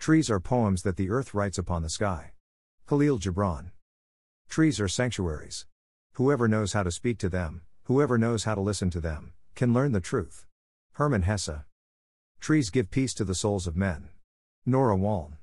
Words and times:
Trees 0.00 0.30
are 0.30 0.40
poems 0.40 0.80
that 0.84 0.96
the 0.96 1.10
earth 1.10 1.34
writes 1.34 1.58
upon 1.58 1.82
the 1.82 1.90
sky. 1.90 2.32
Khalil 2.88 3.18
Gibran. 3.18 3.72
Trees 4.48 4.80
are 4.80 4.88
sanctuaries. 4.88 5.66
Whoever 6.14 6.48
knows 6.48 6.72
how 6.72 6.82
to 6.84 6.90
speak 6.90 7.18
to 7.18 7.28
them, 7.28 7.60
whoever 7.82 8.16
knows 8.16 8.44
how 8.44 8.54
to 8.54 8.62
listen 8.62 8.88
to 8.92 9.00
them, 9.00 9.34
can 9.54 9.74
learn 9.74 9.92
the 9.92 10.00
truth. 10.00 10.46
Hermann 10.92 11.24
Hesse. 11.24 11.66
Trees 12.40 12.70
give 12.70 12.90
peace 12.90 13.12
to 13.12 13.24
the 13.24 13.34
souls 13.34 13.66
of 13.66 13.76
men. 13.76 14.08
Nora 14.64 14.96
Waln. 14.96 15.36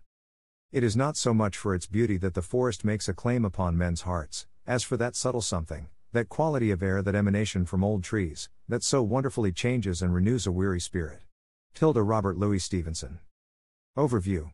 It 0.71 0.83
is 0.83 0.97
not 0.97 1.17
so 1.17 1.35
much 1.35 1.55
for 1.55 1.75
its 1.75 1.85
beauty 1.85 2.17
that 2.17 2.33
the 2.33 2.41
forest 2.41 2.83
makes 2.83 3.07
a 3.07 3.13
claim 3.13 3.45
upon 3.45 3.77
men's 3.77 4.01
hearts, 4.01 4.47
as 4.65 4.81
for 4.83 4.97
that 4.97 5.15
subtle 5.15 5.41
something, 5.41 5.87
that 6.13 6.29
quality 6.29 6.71
of 6.71 6.81
air 6.81 7.03
that 7.03 7.13
emanation 7.13 7.67
from 7.67 7.83
old 7.83 8.03
trees, 8.03 8.49
that 8.68 8.82
so 8.82 9.04
wonderfully 9.04 9.51
changes 9.51 10.01
and 10.01 10.15
renews 10.15 10.47
a 10.47 10.51
weary 10.51 10.82
spirit. 10.82 11.19
Tilda 11.75 12.01
Robert 12.01 12.39
Louis 12.39 12.57
Stevenson. 12.57 13.19
Overview 13.97 14.51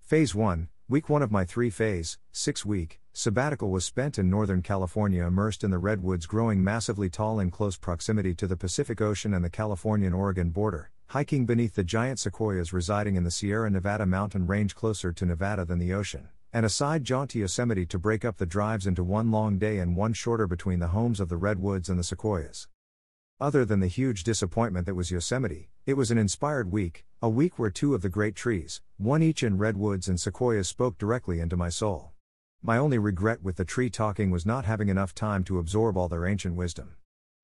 Phase 0.00 0.32
1, 0.32 0.68
Week 0.88 1.08
1 1.08 1.22
of 1.22 1.32
my 1.32 1.44
three 1.44 1.70
phase, 1.70 2.18
six 2.30 2.64
week, 2.64 3.00
sabbatical 3.12 3.68
was 3.68 3.84
spent 3.84 4.16
in 4.16 4.30
Northern 4.30 4.62
California 4.62 5.26
immersed 5.26 5.64
in 5.64 5.72
the 5.72 5.78
redwoods 5.78 6.24
growing 6.24 6.62
massively 6.62 7.10
tall 7.10 7.40
in 7.40 7.50
close 7.50 7.76
proximity 7.76 8.32
to 8.32 8.46
the 8.46 8.56
Pacific 8.56 9.00
Ocean 9.00 9.34
and 9.34 9.44
the 9.44 9.50
Californian 9.50 10.12
Oregon 10.12 10.50
border, 10.50 10.92
hiking 11.08 11.46
beneath 11.46 11.74
the 11.74 11.82
giant 11.82 12.20
sequoias 12.20 12.72
residing 12.72 13.16
in 13.16 13.24
the 13.24 13.32
Sierra 13.32 13.68
Nevada 13.68 14.06
mountain 14.06 14.46
range 14.46 14.76
closer 14.76 15.12
to 15.12 15.26
Nevada 15.26 15.64
than 15.64 15.80
the 15.80 15.92
ocean, 15.92 16.28
and 16.52 16.64
a 16.64 16.68
side 16.68 17.02
jaunt 17.02 17.30
to 17.30 17.40
Yosemite 17.40 17.86
to 17.86 17.98
break 17.98 18.24
up 18.24 18.36
the 18.36 18.46
drives 18.46 18.86
into 18.86 19.02
one 19.02 19.32
long 19.32 19.58
day 19.58 19.80
and 19.80 19.96
one 19.96 20.12
shorter 20.12 20.46
between 20.46 20.78
the 20.78 20.94
homes 20.94 21.18
of 21.18 21.28
the 21.28 21.36
redwoods 21.36 21.88
and 21.88 21.98
the 21.98 22.04
sequoias. 22.04 22.68
Other 23.40 23.64
than 23.64 23.80
the 23.80 23.86
huge 23.86 24.22
disappointment 24.22 24.84
that 24.84 24.94
was 24.94 25.10
Yosemite, 25.10 25.70
it 25.86 25.94
was 25.94 26.10
an 26.10 26.18
inspired 26.18 26.70
week, 26.70 27.06
a 27.22 27.28
week 27.30 27.58
where 27.58 27.70
two 27.70 27.94
of 27.94 28.02
the 28.02 28.10
great 28.10 28.34
trees, 28.34 28.82
one 28.98 29.22
each 29.22 29.42
in 29.42 29.56
redwoods 29.56 30.08
and 30.08 30.20
sequoias, 30.20 30.68
spoke 30.68 30.98
directly 30.98 31.40
into 31.40 31.56
my 31.56 31.70
soul. 31.70 32.12
My 32.62 32.76
only 32.76 32.98
regret 32.98 33.42
with 33.42 33.56
the 33.56 33.64
tree 33.64 33.88
talking 33.88 34.30
was 34.30 34.44
not 34.44 34.66
having 34.66 34.90
enough 34.90 35.14
time 35.14 35.42
to 35.44 35.58
absorb 35.58 35.96
all 35.96 36.06
their 36.06 36.26
ancient 36.26 36.54
wisdom. 36.54 36.96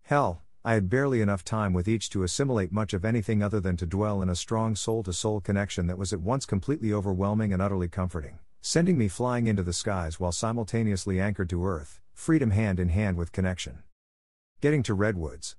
Hell, 0.02 0.42
I 0.62 0.74
had 0.74 0.90
barely 0.90 1.22
enough 1.22 1.42
time 1.42 1.72
with 1.72 1.88
each 1.88 2.10
to 2.10 2.24
assimilate 2.24 2.72
much 2.72 2.92
of 2.92 3.06
anything 3.06 3.42
other 3.42 3.58
than 3.58 3.78
to 3.78 3.86
dwell 3.86 4.20
in 4.20 4.28
a 4.28 4.36
strong 4.36 4.76
soul 4.76 5.02
to 5.04 5.14
soul 5.14 5.40
connection 5.40 5.86
that 5.86 5.96
was 5.96 6.12
at 6.12 6.20
once 6.20 6.44
completely 6.44 6.92
overwhelming 6.92 7.54
and 7.54 7.62
utterly 7.62 7.88
comforting, 7.88 8.38
sending 8.60 8.98
me 8.98 9.08
flying 9.08 9.46
into 9.46 9.62
the 9.62 9.72
skies 9.72 10.20
while 10.20 10.30
simultaneously 10.30 11.18
anchored 11.18 11.48
to 11.48 11.64
earth, 11.64 12.02
freedom 12.12 12.50
hand 12.50 12.78
in 12.78 12.90
hand 12.90 13.16
with 13.16 13.32
connection. 13.32 13.78
Getting 14.60 14.82
to 14.82 14.92
Redwoods. 14.92 15.56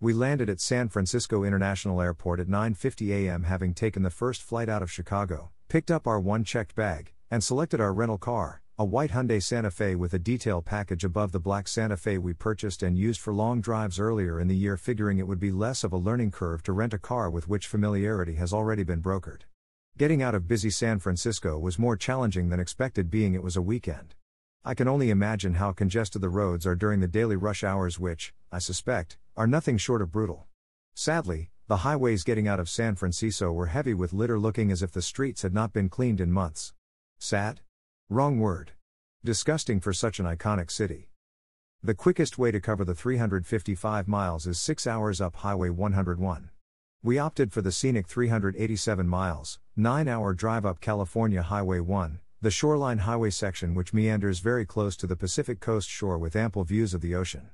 We 0.00 0.12
landed 0.12 0.48
at 0.48 0.60
San 0.60 0.88
Francisco 0.88 1.42
International 1.42 2.00
Airport 2.00 2.38
at 2.38 2.46
9:50 2.46 3.10
a.m. 3.10 3.42
having 3.42 3.74
taken 3.74 4.04
the 4.04 4.10
first 4.10 4.42
flight 4.42 4.68
out 4.68 4.80
of 4.80 4.92
Chicago, 4.92 5.50
picked 5.68 5.90
up 5.90 6.06
our 6.06 6.20
one 6.20 6.44
checked 6.44 6.76
bag, 6.76 7.14
and 7.32 7.42
selected 7.42 7.80
our 7.80 7.92
rental 7.92 8.16
car, 8.16 8.62
a 8.78 8.84
white 8.84 9.10
Hyundai 9.10 9.42
Santa 9.42 9.72
Fe 9.72 9.96
with 9.96 10.14
a 10.14 10.18
detail 10.20 10.62
package 10.62 11.02
above 11.02 11.32
the 11.32 11.40
black 11.40 11.66
Santa 11.66 11.96
Fe 11.96 12.16
we 12.16 12.32
purchased 12.32 12.80
and 12.84 12.96
used 12.96 13.20
for 13.20 13.34
long 13.34 13.60
drives 13.60 13.98
earlier 13.98 14.38
in 14.38 14.46
the 14.46 14.54
year 14.54 14.76
figuring 14.76 15.18
it 15.18 15.26
would 15.26 15.40
be 15.40 15.50
less 15.50 15.82
of 15.82 15.92
a 15.92 15.96
learning 15.96 16.30
curve 16.30 16.62
to 16.62 16.72
rent 16.72 16.94
a 16.94 16.98
car 16.98 17.28
with 17.28 17.48
which 17.48 17.66
familiarity 17.66 18.36
has 18.36 18.52
already 18.52 18.84
been 18.84 19.02
brokered. 19.02 19.46
Getting 19.96 20.22
out 20.22 20.36
of 20.36 20.46
busy 20.46 20.70
San 20.70 21.00
Francisco 21.00 21.58
was 21.58 21.76
more 21.76 21.96
challenging 21.96 22.50
than 22.50 22.60
expected 22.60 23.10
being 23.10 23.34
it 23.34 23.42
was 23.42 23.56
a 23.56 23.62
weekend. 23.62 24.14
I 24.64 24.74
can 24.74 24.88
only 24.88 25.10
imagine 25.10 25.54
how 25.54 25.72
congested 25.72 26.20
the 26.20 26.28
roads 26.28 26.66
are 26.66 26.74
during 26.74 27.00
the 27.00 27.08
daily 27.08 27.36
rush 27.36 27.64
hours 27.64 27.98
which, 27.98 28.34
I 28.52 28.58
suspect, 28.58 29.16
are 29.36 29.46
nothing 29.46 29.78
short 29.78 30.02
of 30.02 30.12
brutal. 30.12 30.46
Sadly, 30.94 31.50
the 31.68 31.78
highways 31.78 32.24
getting 32.24 32.48
out 32.48 32.60
of 32.60 32.68
San 32.68 32.94
Francisco 32.94 33.52
were 33.52 33.66
heavy 33.66 33.94
with 33.94 34.12
litter 34.12 34.38
looking 34.38 34.70
as 34.70 34.82
if 34.82 34.90
the 34.90 35.02
streets 35.02 35.42
had 35.42 35.54
not 35.54 35.72
been 35.72 35.88
cleaned 35.88 36.20
in 36.20 36.32
months. 36.32 36.72
Sad? 37.18 37.60
Wrong 38.10 38.40
word. 38.40 38.72
Disgusting 39.24 39.80
for 39.80 39.92
such 39.92 40.18
an 40.18 40.26
iconic 40.26 40.70
city. 40.70 41.10
The 41.82 41.94
quickest 41.94 42.38
way 42.38 42.50
to 42.50 42.60
cover 42.60 42.84
the 42.84 42.94
355 42.94 44.08
miles 44.08 44.46
is 44.46 44.58
6 44.58 44.86
hours 44.86 45.20
up 45.20 45.36
Highway 45.36 45.70
101. 45.70 46.50
We 47.02 47.18
opted 47.18 47.52
for 47.52 47.62
the 47.62 47.70
scenic 47.70 48.08
387 48.08 49.06
miles, 49.06 49.60
9 49.76 50.08
hour 50.08 50.34
drive 50.34 50.66
up 50.66 50.80
California 50.80 51.42
Highway 51.42 51.78
1, 51.78 52.18
the 52.40 52.50
shoreline 52.50 52.98
highway 52.98 53.30
section 53.30 53.74
which 53.74 53.92
meanders 53.92 54.38
very 54.38 54.64
close 54.64 54.96
to 54.96 55.06
the 55.06 55.16
Pacific 55.16 55.58
coast 55.60 55.88
shore 55.88 56.18
with 56.18 56.36
ample 56.36 56.64
views 56.64 56.94
of 56.94 57.00
the 57.00 57.14
ocean 57.14 57.50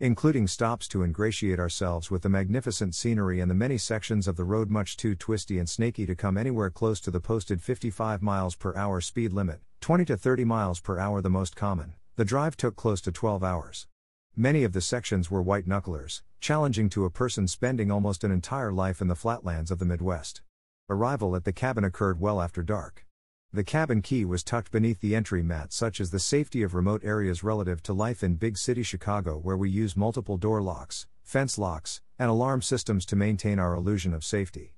including 0.00 0.48
stops 0.48 0.88
to 0.88 1.04
ingratiate 1.04 1.60
ourselves 1.60 2.10
with 2.10 2.22
the 2.22 2.28
magnificent 2.28 2.96
scenery 2.96 3.38
and 3.38 3.48
the 3.48 3.54
many 3.54 3.78
sections 3.78 4.26
of 4.26 4.34
the 4.34 4.42
road 4.42 4.68
much 4.68 4.96
too 4.96 5.14
twisty 5.14 5.56
and 5.56 5.68
snaky 5.68 6.04
to 6.04 6.16
come 6.16 6.36
anywhere 6.36 6.68
close 6.68 7.00
to 7.00 7.12
the 7.12 7.20
posted 7.20 7.62
55 7.62 8.20
miles 8.20 8.56
per 8.56 8.74
hour 8.74 9.00
speed 9.00 9.32
limit, 9.32 9.60
20 9.80 10.04
to 10.06 10.16
30 10.16 10.44
miles 10.44 10.80
per 10.80 10.98
hour 10.98 11.22
the 11.22 11.30
most 11.30 11.54
common. 11.54 11.94
The 12.16 12.24
drive 12.24 12.56
took 12.56 12.74
close 12.74 13.00
to 13.02 13.12
12 13.12 13.44
hours. 13.44 13.86
Many 14.34 14.64
of 14.64 14.72
the 14.72 14.80
sections 14.80 15.30
were 15.30 15.40
white 15.40 15.68
knucklers, 15.68 16.22
challenging 16.40 16.88
to 16.90 17.04
a 17.04 17.10
person 17.10 17.46
spending 17.46 17.92
almost 17.92 18.24
an 18.24 18.32
entire 18.32 18.72
life 18.72 19.00
in 19.00 19.06
the 19.06 19.14
flatlands 19.14 19.70
of 19.70 19.78
the 19.78 19.84
Midwest. 19.84 20.42
Arrival 20.90 21.36
at 21.36 21.44
the 21.44 21.52
cabin 21.52 21.84
occurred 21.84 22.18
well 22.18 22.42
after 22.42 22.64
dark. 22.64 23.06
The 23.54 23.62
cabin 23.62 24.02
key 24.02 24.24
was 24.24 24.42
tucked 24.42 24.72
beneath 24.72 24.98
the 24.98 25.14
entry 25.14 25.40
mat, 25.40 25.72
such 25.72 26.00
as 26.00 26.10
the 26.10 26.18
safety 26.18 26.64
of 26.64 26.74
remote 26.74 27.04
areas 27.04 27.44
relative 27.44 27.84
to 27.84 27.92
life 27.92 28.24
in 28.24 28.34
big 28.34 28.58
city 28.58 28.82
Chicago, 28.82 29.38
where 29.38 29.56
we 29.56 29.70
use 29.70 29.96
multiple 29.96 30.36
door 30.36 30.60
locks, 30.60 31.06
fence 31.22 31.56
locks, 31.56 32.00
and 32.18 32.28
alarm 32.28 32.62
systems 32.62 33.06
to 33.06 33.14
maintain 33.14 33.60
our 33.60 33.76
illusion 33.76 34.12
of 34.12 34.24
safety. 34.24 34.74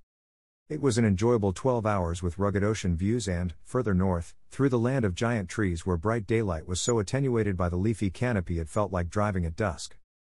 It 0.68 0.82
was 0.82 0.98
an 0.98 1.06
enjoyable 1.06 1.54
12 1.54 1.86
hours 1.86 2.22
with 2.22 2.38
rugged 2.38 2.62
ocean 2.62 2.98
views 2.98 3.26
and, 3.26 3.54
further 3.64 3.94
north, 3.94 4.34
through 4.50 4.68
the 4.68 4.78
land 4.78 5.06
of 5.06 5.14
giant 5.14 5.48
trees 5.48 5.86
where 5.86 5.96
bright 5.96 6.26
daylight 6.26 6.68
was 6.68 6.78
so 6.78 6.98
attenuated 6.98 7.56
by 7.56 7.70
the 7.70 7.76
leafy 7.76 8.10
canopy 8.10 8.58
it 8.58 8.68
felt 8.68 8.92
like 8.92 9.08
driving 9.08 9.46
at 9.46 9.56
dusk. 9.56 9.96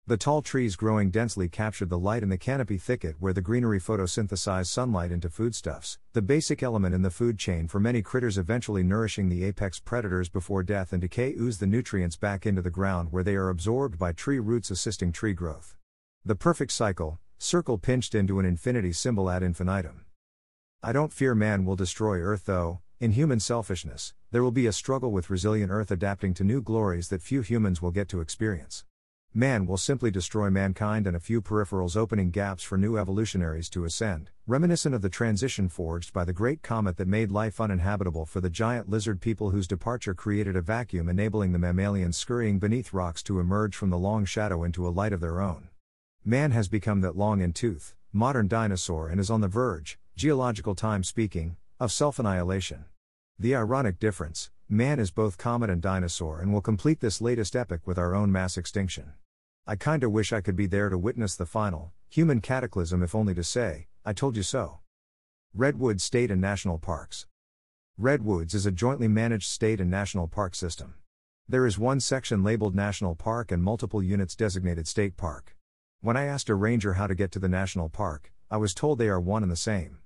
The 0.09 0.15
tall 0.15 0.41
trees 0.41 0.77
growing 0.77 1.09
densely 1.09 1.49
captured 1.49 1.89
the 1.89 1.99
light 1.99 2.23
in 2.23 2.29
the 2.29 2.37
canopy 2.37 2.77
thicket 2.77 3.17
where 3.19 3.33
the 3.33 3.41
greenery 3.41 3.77
photosynthesized 3.77 4.67
sunlight 4.67 5.11
into 5.11 5.29
foodstuffs, 5.29 5.99
the 6.13 6.21
basic 6.21 6.63
element 6.63 6.95
in 6.95 7.01
the 7.01 7.09
food 7.09 7.37
chain 7.37 7.67
for 7.67 7.81
many 7.81 8.01
critters 8.01 8.37
eventually 8.37 8.83
nourishing 8.83 9.27
the 9.27 9.43
apex 9.43 9.81
predators 9.81 10.29
before 10.29 10.63
death 10.63 10.93
and 10.93 11.01
decay 11.01 11.33
ooze 11.33 11.57
the 11.57 11.67
nutrients 11.67 12.15
back 12.15 12.45
into 12.45 12.61
the 12.61 12.69
ground 12.69 13.11
where 13.11 13.21
they 13.21 13.35
are 13.35 13.49
absorbed 13.49 13.99
by 13.99 14.13
tree 14.13 14.39
roots 14.39 14.71
assisting 14.71 15.11
tree 15.11 15.33
growth. 15.33 15.75
The 16.23 16.35
perfect 16.35 16.71
cycle, 16.71 17.19
circle 17.37 17.77
pinched 17.77 18.15
into 18.15 18.39
an 18.39 18.45
infinity 18.45 18.93
symbol 18.93 19.29
ad 19.29 19.43
infinitum. 19.43 20.05
I 20.81 20.93
don't 20.93 21.11
fear 21.11 21.35
man 21.35 21.65
will 21.65 21.75
destroy 21.75 22.21
earth 22.21 22.45
though, 22.45 22.79
in 23.01 23.11
human 23.11 23.41
selfishness, 23.41 24.13
there 24.31 24.41
will 24.41 24.51
be 24.51 24.67
a 24.67 24.71
struggle 24.71 25.11
with 25.11 25.29
resilient 25.29 25.69
earth 25.69 25.91
adapting 25.91 26.33
to 26.35 26.45
new 26.45 26.61
glories 26.61 27.09
that 27.09 27.21
few 27.21 27.41
humans 27.41 27.81
will 27.81 27.91
get 27.91 28.07
to 28.07 28.21
experience. 28.21 28.85
Man 29.37 29.67
will 29.67 29.77
simply 29.77 30.09
destroy 30.09 30.49
mankind 30.49 31.05
and 31.05 31.15
a 31.15 31.19
few 31.19 31.43
peripherals 31.43 31.95
opening 31.95 32.31
gaps 32.31 32.63
for 32.63 32.75
new 32.75 32.97
evolutionaries 32.97 33.69
to 33.69 33.85
ascend, 33.85 34.31
reminiscent 34.47 34.95
of 34.95 35.03
the 35.03 35.09
transition 35.09 35.69
forged 35.69 36.11
by 36.11 36.25
the 36.25 36.33
great 36.33 36.63
comet 36.63 36.97
that 36.97 37.07
made 37.07 37.31
life 37.31 37.61
uninhabitable 37.61 38.25
for 38.25 38.41
the 38.41 38.49
giant 38.49 38.89
lizard 38.89 39.21
people 39.21 39.51
whose 39.51 39.67
departure 39.67 40.15
created 40.15 40.55
a 40.55 40.61
vacuum 40.63 41.07
enabling 41.07 41.51
the 41.51 41.59
mammalians 41.59 42.17
scurrying 42.17 42.57
beneath 42.57 42.93
rocks 42.93 43.21
to 43.21 43.39
emerge 43.39 43.75
from 43.75 43.91
the 43.91 43.97
long 43.99 44.25
shadow 44.25 44.63
into 44.63 44.87
a 44.87 44.89
light 44.89 45.13
of 45.13 45.19
their 45.19 45.39
own. 45.39 45.69
Man 46.25 46.49
has 46.49 46.67
become 46.67 47.01
that 47.01 47.15
long 47.15 47.39
in 47.39 47.53
tooth, 47.53 47.93
modern 48.11 48.47
dinosaur 48.47 49.07
and 49.07 49.19
is 49.19 49.29
on 49.29 49.41
the 49.41 49.47
verge, 49.47 49.99
geological 50.15 50.73
time 50.73 51.03
speaking, 51.03 51.57
of 51.79 51.91
self 51.91 52.17
annihilation. 52.17 52.85
The 53.37 53.55
ironic 53.55 53.99
difference 53.99 54.49
man 54.67 54.99
is 54.99 55.11
both 55.11 55.37
comet 55.37 55.69
and 55.69 55.79
dinosaur 55.79 56.41
and 56.41 56.51
will 56.51 56.61
complete 56.61 57.01
this 57.01 57.21
latest 57.21 57.55
epic 57.55 57.81
with 57.85 57.99
our 57.99 58.15
own 58.15 58.31
mass 58.31 58.57
extinction. 58.57 59.13
I 59.69 59.75
kinda 59.75 60.09
wish 60.09 60.31
I 60.31 60.39
could 60.39 60.55
be 60.55 60.65
there 60.65 60.87
to 60.87 60.97
witness 60.97 61.35
the 61.35 61.45
final, 61.45 61.91
human 62.07 62.39
cataclysm, 62.39 63.03
if 63.03 63.13
only 63.13 63.33
to 63.33 63.43
say, 63.43 63.87
I 64.05 64.13
told 64.13 64.37
you 64.37 64.43
so. 64.43 64.79
Redwood 65.53 65.99
State 65.99 66.31
and 66.31 66.39
National 66.39 66.77
Parks. 66.77 67.27
Redwoods 67.97 68.53
is 68.53 68.65
a 68.65 68.71
jointly 68.71 69.09
managed 69.09 69.47
state 69.47 69.81
and 69.81 69.91
national 69.91 70.29
park 70.29 70.55
system. 70.55 70.93
There 71.49 71.65
is 71.65 71.77
one 71.77 71.99
section 71.99 72.43
labeled 72.43 72.75
National 72.75 73.13
Park 73.13 73.51
and 73.51 73.61
multiple 73.61 74.01
units 74.01 74.37
designated 74.37 74.87
State 74.87 75.17
Park. 75.17 75.57
When 75.99 76.15
I 76.15 76.23
asked 76.23 76.47
a 76.47 76.55
ranger 76.55 76.93
how 76.93 77.07
to 77.07 77.15
get 77.15 77.33
to 77.33 77.39
the 77.39 77.49
national 77.49 77.89
park, 77.89 78.31
I 78.49 78.55
was 78.55 78.73
told 78.73 78.99
they 78.99 79.09
are 79.09 79.19
one 79.19 79.43
and 79.43 79.51
the 79.51 79.57
same. 79.57 79.99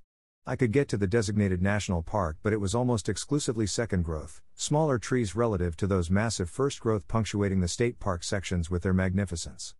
I 0.44 0.56
could 0.56 0.72
get 0.72 0.88
to 0.90 0.98
the 0.98 1.06
designated 1.06 1.62
national 1.62 2.02
park, 2.02 2.38
but 2.42 2.52
it 2.52 2.60
was 2.60 2.74
almost 2.74 3.08
exclusively 3.08 3.68
second 3.68 4.04
growth, 4.04 4.42
smaller 4.56 4.98
trees 4.98 5.36
relative 5.36 5.78
to 5.78 5.86
those 5.86 6.10
massive 6.10 6.50
first 6.50 6.80
growth 6.80 7.08
punctuating 7.08 7.60
the 7.60 7.68
state 7.68 8.00
park 8.00 8.24
sections 8.24 8.68
with 8.68 8.82
their 8.82 8.94
magnificence. 8.94 9.76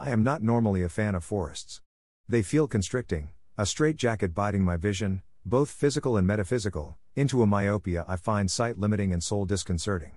I 0.00 0.10
am 0.10 0.24
not 0.24 0.42
normally 0.42 0.82
a 0.82 0.88
fan 0.88 1.14
of 1.14 1.22
forests. 1.22 1.80
They 2.28 2.42
feel 2.42 2.66
constricting, 2.66 3.30
a 3.56 3.64
straitjacket 3.64 4.34
biting 4.34 4.64
my 4.64 4.76
vision, 4.76 5.22
both 5.46 5.70
physical 5.70 6.16
and 6.16 6.26
metaphysical, 6.26 6.96
into 7.14 7.42
a 7.42 7.46
myopia 7.46 8.04
I 8.08 8.16
find 8.16 8.50
sight 8.50 8.76
limiting 8.76 9.12
and 9.12 9.22
soul 9.22 9.44
disconcerting. 9.44 10.12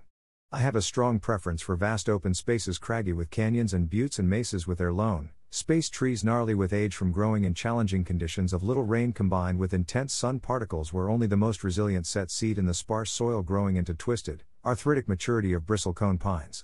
I 0.52 0.58
have 0.60 0.76
a 0.76 0.82
strong 0.82 1.20
preference 1.20 1.62
for 1.62 1.76
vast 1.76 2.10
open 2.10 2.34
spaces 2.34 2.80
craggy 2.80 3.14
with 3.14 3.30
canyons 3.30 3.76
and 3.76 3.88
buttes 3.88 4.18
and 4.18 4.28
mesas 4.28 4.66
with 4.66 4.80
their 4.80 4.92
lone, 4.92 5.30
Space 5.58 5.90
trees 5.90 6.24
gnarly 6.24 6.54
with 6.54 6.72
age 6.72 6.96
from 6.96 7.12
growing 7.12 7.44
in 7.44 7.56
challenging 7.56 8.04
conditions 8.04 8.54
of 8.54 8.62
little 8.62 8.84
rain 8.84 9.12
combined 9.12 9.58
with 9.58 9.74
intense 9.74 10.14
sun 10.14 10.40
particles 10.40 10.94
where 10.94 11.10
only 11.10 11.26
the 11.26 11.36
most 11.36 11.64
resilient 11.64 12.06
set 12.06 12.30
seed 12.30 12.60
in 12.60 12.68
the 12.68 12.76
sparse 12.76 13.10
soil 13.10 13.42
growing 13.42 13.76
into 13.76 13.96
twisted, 13.96 14.44
arthritic 14.64 15.08
maturity 15.08 15.54
of 15.54 15.66
bristlecone 15.66 16.20
pines. 16.20 16.64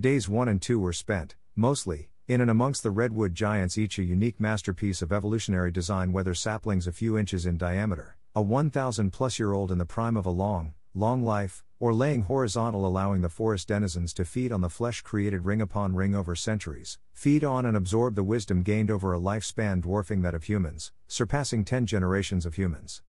Days 0.00 0.28
1 0.28 0.48
and 0.48 0.60
2 0.60 0.80
were 0.80 0.92
spent, 0.92 1.36
mostly, 1.54 2.10
in 2.26 2.40
and 2.40 2.50
amongst 2.50 2.82
the 2.82 2.90
redwood 2.90 3.36
giants, 3.36 3.78
each 3.78 4.00
a 4.00 4.02
unique 4.02 4.40
masterpiece 4.40 5.00
of 5.00 5.12
evolutionary 5.12 5.70
design, 5.70 6.10
whether 6.10 6.34
saplings 6.34 6.88
a 6.88 6.92
few 6.92 7.16
inches 7.16 7.46
in 7.46 7.56
diameter, 7.56 8.16
a 8.34 8.42
1,000 8.42 9.12
plus 9.12 9.38
year 9.38 9.52
old 9.52 9.70
in 9.70 9.78
the 9.78 9.86
prime 9.86 10.16
of 10.16 10.26
a 10.26 10.30
long, 10.30 10.74
long 10.98 11.22
life, 11.22 11.64
or 11.78 11.94
laying 11.94 12.22
horizontal, 12.22 12.84
allowing 12.84 13.20
the 13.20 13.28
forest 13.28 13.68
denizens 13.68 14.12
to 14.12 14.24
feed 14.24 14.50
on 14.50 14.60
the 14.60 14.68
flesh 14.68 15.00
created 15.00 15.44
ring 15.44 15.60
upon 15.60 15.94
ring 15.94 16.14
over 16.14 16.34
centuries, 16.34 16.98
feed 17.12 17.44
on 17.44 17.64
and 17.64 17.76
absorb 17.76 18.16
the 18.16 18.24
wisdom 18.24 18.62
gained 18.62 18.90
over 18.90 19.14
a 19.14 19.20
lifespan 19.20 19.80
dwarfing 19.80 20.22
that 20.22 20.34
of 20.34 20.44
humans, 20.44 20.90
surpassing 21.06 21.64
10 21.64 21.86
generations 21.86 22.44
of 22.44 22.56
humans. 22.56 23.02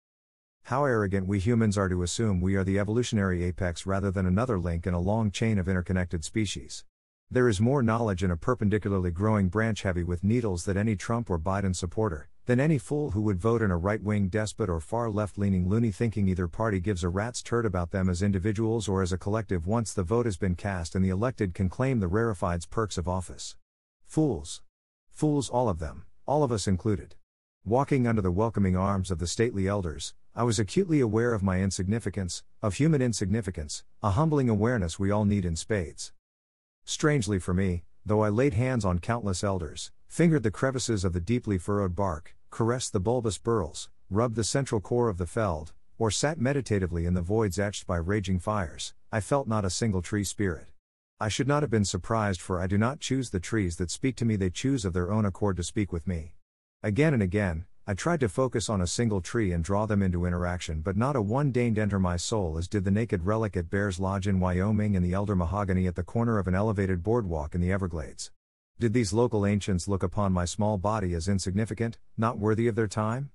How 0.65 0.85
arrogant 0.85 1.27
we 1.27 1.39
humans 1.39 1.79
are 1.79 1.89
to 1.89 2.03
assume 2.03 2.43
we 2.43 2.57
are 2.57 2.65
the 2.65 2.79
evolutionary 2.79 3.43
apex 3.43 3.87
rather 3.87 4.11
than 4.11 4.27
another 4.27 4.59
link 4.59 4.87
in 4.87 4.93
a 4.93 5.01
long 5.01 5.31
chain 5.31 5.59
of 5.59 5.67
interconnected 5.67 6.25
species. 6.25 6.85
There 7.31 7.49
is 7.49 7.59
more 7.59 7.83
knowledge 7.83 8.23
in 8.23 8.31
a 8.31 8.37
perpendicularly 8.37 9.11
growing 9.11 9.49
branch 9.49 9.83
heavy 9.83 10.03
with 10.03 10.23
needles 10.23 10.67
that 10.67 10.77
any 10.77 10.95
Trump 10.95 11.31
or 11.31 11.39
Biden 11.39 11.75
supporter, 11.75 12.29
than 12.49 12.59
any 12.59 12.79
fool 12.79 13.11
who 13.11 13.21
would 13.21 13.39
vote 13.39 13.61
in 13.61 13.71
a 13.71 13.77
right 13.77 14.03
wing 14.03 14.27
despot 14.27 14.71
or 14.71 14.81
far 14.81 15.11
left 15.11 15.37
leaning 15.37 15.69
loony 15.69 15.91
thinking 15.91 16.27
either 16.27 16.49
party 16.49 16.81
gives 16.81 17.05
a 17.05 17.09
rat's 17.11 17.43
turd 17.43 17.67
about 17.67 17.91
them 17.91 18.09
as 18.09 18.23
individuals 18.23 18.89
or 18.89 19.03
as 19.03 19.13
a 19.13 19.19
collective 19.19 19.67
once 19.67 19.93
the 19.93 20.03
vote 20.03 20.25
has 20.25 20.39
been 20.39 20.55
cast 20.55 20.95
and 20.95 21.05
the 21.05 21.11
elected 21.11 21.53
can 21.53 21.69
claim 21.69 22.01
the 22.01 22.09
rarefied 22.09 22.63
perks 22.71 22.97
of 22.97 23.07
office. 23.07 23.55
Fools. 24.07 24.63
Fools, 25.11 25.51
all 25.51 25.69
of 25.69 25.79
them, 25.79 26.07
all 26.25 26.43
of 26.43 26.51
us 26.51 26.67
included. 26.67 27.17
Walking 27.67 28.07
under 28.07 28.23
the 28.23 28.31
welcoming 28.31 28.75
arms 28.75 29.11
of 29.11 29.19
the 29.19 29.27
stately 29.27 29.69
elders, 29.69 30.15
I 30.35 30.45
was 30.45 30.59
acutely 30.59 31.01
aware 31.01 31.35
of 31.35 31.43
my 31.43 31.61
insignificance, 31.61 32.45
of 32.63 32.77
human 32.77 33.03
insignificance, 33.03 33.85
a 34.03 34.13
humbling 34.13 34.49
awareness 34.49 34.99
we 34.99 35.11
all 35.11 35.27
need 35.27 35.45
in 35.45 35.55
spades. 35.55 36.15
Strangely 36.87 37.39
for 37.39 37.53
me, 37.53 37.83
though 38.07 38.23
I 38.23 38.31
laid 38.31 38.55
hands 38.55 38.87
on 38.87 39.01
countless 39.01 39.45
elders, 39.45 39.91
fingered 40.07 40.45
the 40.45 40.51
crevices 40.51 41.05
of 41.05 41.13
the 41.13 41.21
deeply 41.21 41.59
furrowed 41.59 41.95
bark, 41.95 42.35
caressed 42.51 42.93
the 42.93 43.01
bulbous 43.01 43.39
burls, 43.39 43.89
rubbed 44.11 44.37
the 44.37 44.45
central 44.45 44.81
core 44.81 45.09
of 45.09 45.19
the 45.19 45.27
feld, 45.27 45.73
or 45.99 46.11
sat 46.11 46.41
meditatively 46.41 47.07
in 47.07 47.15
the 47.15 47.23
voids 47.23 47.59
etched 47.59 47.87
by 47.87 47.97
raging 47.97 48.39
fires, 48.39 48.95
I 49.11 49.21
felt 49.21 49.49
not 49.49 49.65
a 49.65 49.71
single 49.71 50.03
tree 50.03 50.25
spirit. 50.25 50.67
I 51.21 51.29
should 51.29 51.49
not 51.49 51.63
have 51.63 51.71
been 51.71 51.85
surprised, 51.85 52.41
for 52.41 52.61
I 52.61 52.67
do 52.67 52.79
not 52.79 53.01
choose 53.01 53.31
the 53.31 53.41
trees 53.41 53.77
that 53.77 53.91
speak 53.91 54.15
to 54.17 54.25
me, 54.25 54.37
they 54.37 54.51
choose 54.51 54.85
of 54.85 54.93
their 54.93 55.11
own 55.11 55.25
accord 55.25 55.57
to 55.57 55.63
speak 55.63 55.93
with 55.93 56.07
me. 56.07 56.35
Again 56.83 57.13
and 57.13 57.23
again, 57.23 57.67
I 57.89 57.95
tried 57.95 58.21
to 58.21 58.29
focus 58.29 58.69
on 58.69 58.81
a 58.81 58.87
single 58.87 59.21
tree 59.21 59.51
and 59.51 59.65
draw 59.65 59.87
them 59.87 60.03
into 60.03 60.27
interaction, 60.27 60.83
but 60.83 60.97
not 60.97 61.17
a 61.17 61.23
one 61.23 61.51
deigned 61.51 61.79
enter 61.79 61.99
my 61.99 62.17
soul 62.17 62.59
as 62.59 62.69
did 62.69 62.85
the 62.85 62.91
naked 62.91 63.25
relic 63.25 63.57
at 63.57 63.71
Bears 63.71 63.99
Lodge 63.99 64.29
in 64.29 64.39
Wyoming 64.41 64.95
and 64.95 65.05
the 65.05 65.15
elder 65.15 65.35
mahogany 65.35 65.87
at 65.87 65.97
the 65.97 66.03
corner 66.03 66.39
of 66.39 66.47
an 66.47 66.55
elevated 66.55 67.03
boardwalk 67.03 67.55
in 67.55 67.61
the 67.61 67.73
Everglades. 67.73 68.31
Did 68.81 68.93
these 68.93 69.13
local 69.13 69.45
ancients 69.45 69.89
look 69.89 70.05
upon 70.05 70.33
my 70.33 70.45
small 70.45 70.79
body 70.79 71.13
as 71.15 71.27
insignificant, 71.27 71.99
not 72.17 72.39
worthy 72.39 72.69
of 72.69 72.77
their 72.77 72.87
time? 72.87 73.31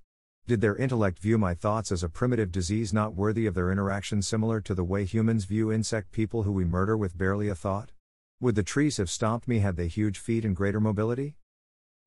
Did 0.46 0.62
their 0.62 0.74
intellect 0.74 1.18
view 1.18 1.36
my 1.36 1.52
thoughts 1.52 1.92
as 1.92 2.02
a 2.02 2.08
primitive 2.08 2.50
disease 2.50 2.94
not 2.94 3.14
worthy 3.14 3.44
of 3.44 3.52
their 3.52 3.70
interaction, 3.70 4.22
similar 4.22 4.62
to 4.62 4.74
the 4.74 4.82
way 4.82 5.04
humans 5.04 5.44
view 5.44 5.70
insect 5.70 6.12
people 6.12 6.44
who 6.44 6.52
we 6.52 6.64
murder 6.64 6.96
with 6.96 7.18
barely 7.18 7.50
a 7.50 7.54
thought? 7.54 7.92
Would 8.40 8.54
the 8.54 8.62
trees 8.62 8.96
have 8.96 9.10
stomped 9.10 9.46
me 9.46 9.58
had 9.58 9.76
they 9.76 9.86
huge 9.86 10.18
feet 10.18 10.46
and 10.46 10.56
greater 10.56 10.80
mobility? 10.80 11.36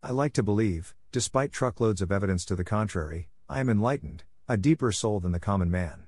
I 0.01 0.13
like 0.13 0.33
to 0.33 0.41
believe, 0.41 0.95
despite 1.11 1.51
truckloads 1.51 2.01
of 2.01 2.11
evidence 2.11 2.43
to 2.45 2.55
the 2.55 2.63
contrary, 2.63 3.29
I 3.47 3.59
am 3.59 3.69
enlightened, 3.69 4.23
a 4.47 4.57
deeper 4.57 4.91
soul 4.91 5.19
than 5.19 5.31
the 5.31 5.39
common 5.39 5.69
man. 5.69 6.05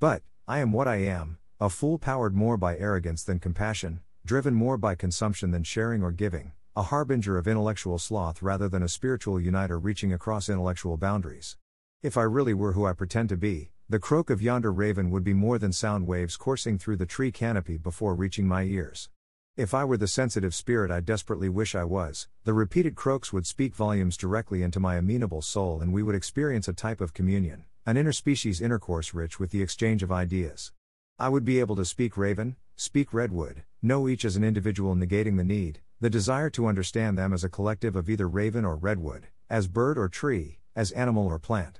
But, 0.00 0.22
I 0.48 0.60
am 0.60 0.72
what 0.72 0.88
I 0.88 0.96
am, 0.96 1.36
a 1.60 1.68
fool 1.68 1.98
powered 1.98 2.34
more 2.34 2.56
by 2.56 2.78
arrogance 2.78 3.22
than 3.22 3.40
compassion, 3.40 4.00
driven 4.24 4.54
more 4.54 4.78
by 4.78 4.94
consumption 4.94 5.50
than 5.50 5.64
sharing 5.64 6.02
or 6.02 6.12
giving, 6.12 6.52
a 6.74 6.84
harbinger 6.84 7.36
of 7.36 7.46
intellectual 7.46 7.98
sloth 7.98 8.40
rather 8.40 8.66
than 8.66 8.82
a 8.82 8.88
spiritual 8.88 9.38
uniter 9.38 9.78
reaching 9.78 10.10
across 10.14 10.48
intellectual 10.48 10.96
boundaries. 10.96 11.58
If 12.02 12.16
I 12.16 12.22
really 12.22 12.54
were 12.54 12.72
who 12.72 12.86
I 12.86 12.94
pretend 12.94 13.28
to 13.28 13.36
be, 13.36 13.72
the 13.90 13.98
croak 13.98 14.30
of 14.30 14.40
yonder 14.40 14.72
raven 14.72 15.10
would 15.10 15.22
be 15.22 15.34
more 15.34 15.58
than 15.58 15.70
sound 15.70 16.06
waves 16.06 16.38
coursing 16.38 16.78
through 16.78 16.96
the 16.96 17.04
tree 17.04 17.30
canopy 17.30 17.76
before 17.76 18.14
reaching 18.14 18.48
my 18.48 18.62
ears. 18.62 19.10
If 19.54 19.74
I 19.74 19.84
were 19.84 19.98
the 19.98 20.08
sensitive 20.08 20.54
spirit 20.54 20.90
I 20.90 21.00
desperately 21.00 21.50
wish 21.50 21.74
I 21.74 21.84
was, 21.84 22.26
the 22.44 22.54
repeated 22.54 22.94
croaks 22.94 23.34
would 23.34 23.46
speak 23.46 23.74
volumes 23.74 24.16
directly 24.16 24.62
into 24.62 24.80
my 24.80 24.96
amenable 24.96 25.42
soul 25.42 25.82
and 25.82 25.92
we 25.92 26.02
would 26.02 26.14
experience 26.14 26.68
a 26.68 26.72
type 26.72 27.02
of 27.02 27.12
communion, 27.12 27.64
an 27.84 27.96
interspecies 27.96 28.62
intercourse 28.62 29.12
rich 29.12 29.38
with 29.38 29.50
the 29.50 29.60
exchange 29.60 30.02
of 30.02 30.10
ideas. 30.10 30.72
I 31.18 31.28
would 31.28 31.44
be 31.44 31.60
able 31.60 31.76
to 31.76 31.84
speak 31.84 32.16
raven, 32.16 32.56
speak 32.76 33.12
redwood, 33.12 33.64
know 33.82 34.08
each 34.08 34.24
as 34.24 34.36
an 34.36 34.42
individual 34.42 34.96
negating 34.96 35.36
the 35.36 35.44
need, 35.44 35.80
the 36.02 36.10
desire 36.10 36.50
to 36.50 36.66
understand 36.66 37.16
them 37.16 37.32
as 37.32 37.44
a 37.44 37.48
collective 37.48 37.94
of 37.94 38.10
either 38.10 38.28
raven 38.28 38.64
or 38.64 38.74
redwood, 38.74 39.28
as 39.48 39.68
bird 39.68 39.96
or 39.96 40.08
tree, 40.08 40.58
as 40.74 40.90
animal 40.90 41.28
or 41.28 41.38
plant. 41.38 41.78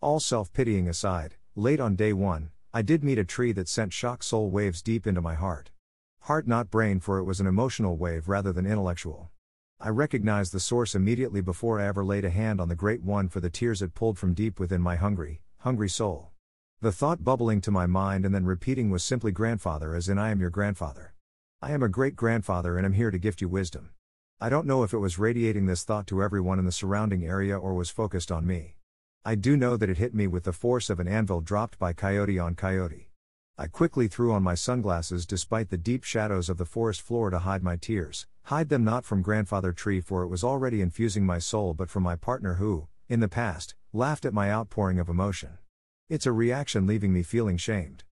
All 0.00 0.20
self 0.20 0.52
pitying 0.52 0.88
aside, 0.88 1.34
late 1.56 1.80
on 1.80 1.96
day 1.96 2.12
one, 2.12 2.52
I 2.72 2.82
did 2.82 3.02
meet 3.02 3.18
a 3.18 3.24
tree 3.24 3.50
that 3.54 3.66
sent 3.66 3.92
shock 3.92 4.22
soul 4.22 4.50
waves 4.50 4.82
deep 4.82 5.04
into 5.04 5.20
my 5.20 5.34
heart. 5.34 5.72
Heart, 6.20 6.46
not 6.46 6.70
brain, 6.70 7.00
for 7.00 7.18
it 7.18 7.24
was 7.24 7.40
an 7.40 7.48
emotional 7.48 7.96
wave 7.96 8.28
rather 8.28 8.52
than 8.52 8.66
intellectual. 8.66 9.32
I 9.80 9.88
recognized 9.88 10.52
the 10.52 10.60
source 10.60 10.94
immediately 10.94 11.40
before 11.40 11.80
I 11.80 11.88
ever 11.88 12.04
laid 12.04 12.24
a 12.24 12.30
hand 12.30 12.60
on 12.60 12.68
the 12.68 12.76
great 12.76 13.02
one 13.02 13.28
for 13.28 13.40
the 13.40 13.50
tears 13.50 13.82
it 13.82 13.94
pulled 13.94 14.16
from 14.16 14.32
deep 14.32 14.60
within 14.60 14.80
my 14.80 14.94
hungry, 14.94 15.42
hungry 15.58 15.88
soul. 15.88 16.30
The 16.82 16.92
thought 16.92 17.24
bubbling 17.24 17.62
to 17.62 17.72
my 17.72 17.86
mind 17.86 18.24
and 18.24 18.32
then 18.32 18.44
repeating 18.44 18.90
was 18.90 19.02
simply 19.02 19.32
grandfather, 19.32 19.96
as 19.96 20.08
in 20.08 20.20
I 20.20 20.30
am 20.30 20.38
your 20.38 20.50
grandfather. 20.50 21.14
I 21.62 21.72
am 21.72 21.82
a 21.82 21.90
great 21.90 22.16
grandfather 22.16 22.78
and 22.78 22.86
am 22.86 22.94
here 22.94 23.10
to 23.10 23.18
gift 23.18 23.42
you 23.42 23.48
wisdom. 23.50 23.90
I 24.40 24.48
don't 24.48 24.66
know 24.66 24.82
if 24.82 24.94
it 24.94 24.98
was 24.98 25.18
radiating 25.18 25.66
this 25.66 25.84
thought 25.84 26.06
to 26.06 26.22
everyone 26.22 26.58
in 26.58 26.64
the 26.64 26.72
surrounding 26.72 27.22
area 27.22 27.54
or 27.54 27.74
was 27.74 27.90
focused 27.90 28.32
on 28.32 28.46
me. 28.46 28.76
I 29.26 29.34
do 29.34 29.58
know 29.58 29.76
that 29.76 29.90
it 29.90 29.98
hit 29.98 30.14
me 30.14 30.26
with 30.26 30.44
the 30.44 30.54
force 30.54 30.88
of 30.88 30.98
an 31.00 31.06
anvil 31.06 31.42
dropped 31.42 31.78
by 31.78 31.92
coyote 31.92 32.38
on 32.38 32.54
coyote. 32.54 33.10
I 33.58 33.66
quickly 33.66 34.08
threw 34.08 34.32
on 34.32 34.42
my 34.42 34.54
sunglasses 34.54 35.26
despite 35.26 35.68
the 35.68 35.76
deep 35.76 36.02
shadows 36.02 36.48
of 36.48 36.56
the 36.56 36.64
forest 36.64 37.02
floor 37.02 37.28
to 37.28 37.40
hide 37.40 37.62
my 37.62 37.76
tears, 37.76 38.26
hide 38.44 38.70
them 38.70 38.82
not 38.82 39.04
from 39.04 39.20
grandfather 39.20 39.74
tree 39.74 40.00
for 40.00 40.22
it 40.22 40.28
was 40.28 40.42
already 40.42 40.80
infusing 40.80 41.26
my 41.26 41.38
soul 41.38 41.74
but 41.74 41.90
from 41.90 42.02
my 42.02 42.16
partner 42.16 42.54
who, 42.54 42.88
in 43.06 43.20
the 43.20 43.28
past, 43.28 43.74
laughed 43.92 44.24
at 44.24 44.32
my 44.32 44.50
outpouring 44.50 44.98
of 44.98 45.10
emotion. 45.10 45.58
It's 46.08 46.24
a 46.24 46.32
reaction 46.32 46.86
leaving 46.86 47.12
me 47.12 47.22
feeling 47.22 47.58
shamed. 47.58 48.04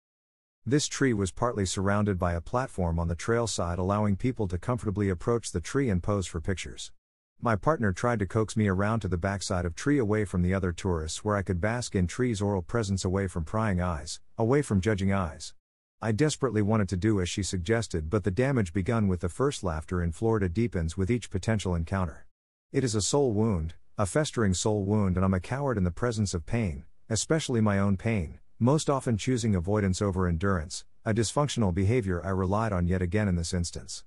This 0.68 0.86
tree 0.86 1.14
was 1.14 1.30
partly 1.30 1.64
surrounded 1.64 2.18
by 2.18 2.34
a 2.34 2.42
platform 2.42 2.98
on 2.98 3.08
the 3.08 3.14
trail 3.14 3.46
side, 3.46 3.78
allowing 3.78 4.16
people 4.16 4.46
to 4.48 4.58
comfortably 4.58 5.08
approach 5.08 5.50
the 5.50 5.62
tree 5.62 5.88
and 5.88 6.02
pose 6.02 6.26
for 6.26 6.42
pictures. 6.42 6.92
My 7.40 7.56
partner 7.56 7.90
tried 7.90 8.18
to 8.18 8.26
coax 8.26 8.54
me 8.54 8.68
around 8.68 9.00
to 9.00 9.08
the 9.08 9.16
backside 9.16 9.64
of 9.64 9.74
tree 9.74 9.96
away 9.96 10.26
from 10.26 10.42
the 10.42 10.52
other 10.52 10.72
tourists 10.72 11.24
where 11.24 11.36
I 11.36 11.42
could 11.42 11.58
bask 11.58 11.94
in 11.94 12.06
tree's 12.06 12.42
oral 12.42 12.60
presence 12.60 13.02
away 13.02 13.28
from 13.28 13.46
prying 13.46 13.80
eyes, 13.80 14.20
away 14.36 14.60
from 14.60 14.82
judging 14.82 15.10
eyes. 15.10 15.54
I 16.02 16.12
desperately 16.12 16.60
wanted 16.60 16.90
to 16.90 16.98
do 16.98 17.18
as 17.18 17.30
she 17.30 17.42
suggested, 17.42 18.10
but 18.10 18.24
the 18.24 18.30
damage 18.30 18.74
begun 18.74 19.08
with 19.08 19.20
the 19.20 19.30
first 19.30 19.64
laughter 19.64 20.02
in 20.02 20.12
Florida 20.12 20.50
deepens 20.50 20.98
with 20.98 21.10
each 21.10 21.30
potential 21.30 21.74
encounter. 21.74 22.26
It 22.72 22.84
is 22.84 22.94
a 22.94 23.00
soul 23.00 23.32
wound, 23.32 23.72
a 23.96 24.04
festering 24.04 24.52
soul 24.52 24.84
wound, 24.84 25.16
and 25.16 25.24
I'm 25.24 25.32
a 25.32 25.40
coward 25.40 25.78
in 25.78 25.84
the 25.84 25.90
presence 25.90 26.34
of 26.34 26.44
pain, 26.44 26.84
especially 27.08 27.62
my 27.62 27.78
own 27.78 27.96
pain, 27.96 28.40
most 28.60 28.90
often 28.90 29.16
choosing 29.16 29.54
avoidance 29.54 30.02
over 30.02 30.26
endurance, 30.26 30.84
a 31.04 31.14
dysfunctional 31.14 31.72
behavior 31.72 32.20
I 32.24 32.30
relied 32.30 32.72
on 32.72 32.88
yet 32.88 33.00
again 33.00 33.28
in 33.28 33.36
this 33.36 33.54
instance. 33.54 34.02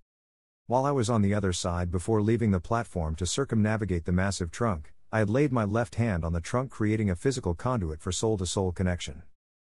While 0.68 0.86
I 0.86 0.92
was 0.92 1.10
on 1.10 1.22
the 1.22 1.34
other 1.34 1.54
side 1.54 1.90
before 1.90 2.22
leaving 2.22 2.52
the 2.52 2.60
platform 2.60 3.16
to 3.16 3.26
circumnavigate 3.26 4.04
the 4.04 4.12
massive 4.12 4.52
trunk, 4.52 4.94
I 5.10 5.20
had 5.20 5.30
laid 5.30 5.54
my 5.54 5.64
left 5.64 5.96
hand 5.96 6.26
on 6.26 6.34
the 6.34 6.42
trunk, 6.42 6.70
creating 6.70 7.10
a 7.10 7.16
physical 7.16 7.56
conduit 7.56 8.02
for 8.02 8.12
soul 8.12 8.38
to 8.38 8.46
soul 8.46 8.74
connection. 8.74 9.24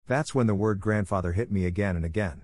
That's 0.06 0.34
when 0.34 0.46
the 0.46 0.54
word 0.54 0.80
grandfather 0.80 1.32
hit 1.32 1.52
me 1.52 1.66
again 1.66 1.94
and 1.94 2.04
again. 2.04 2.40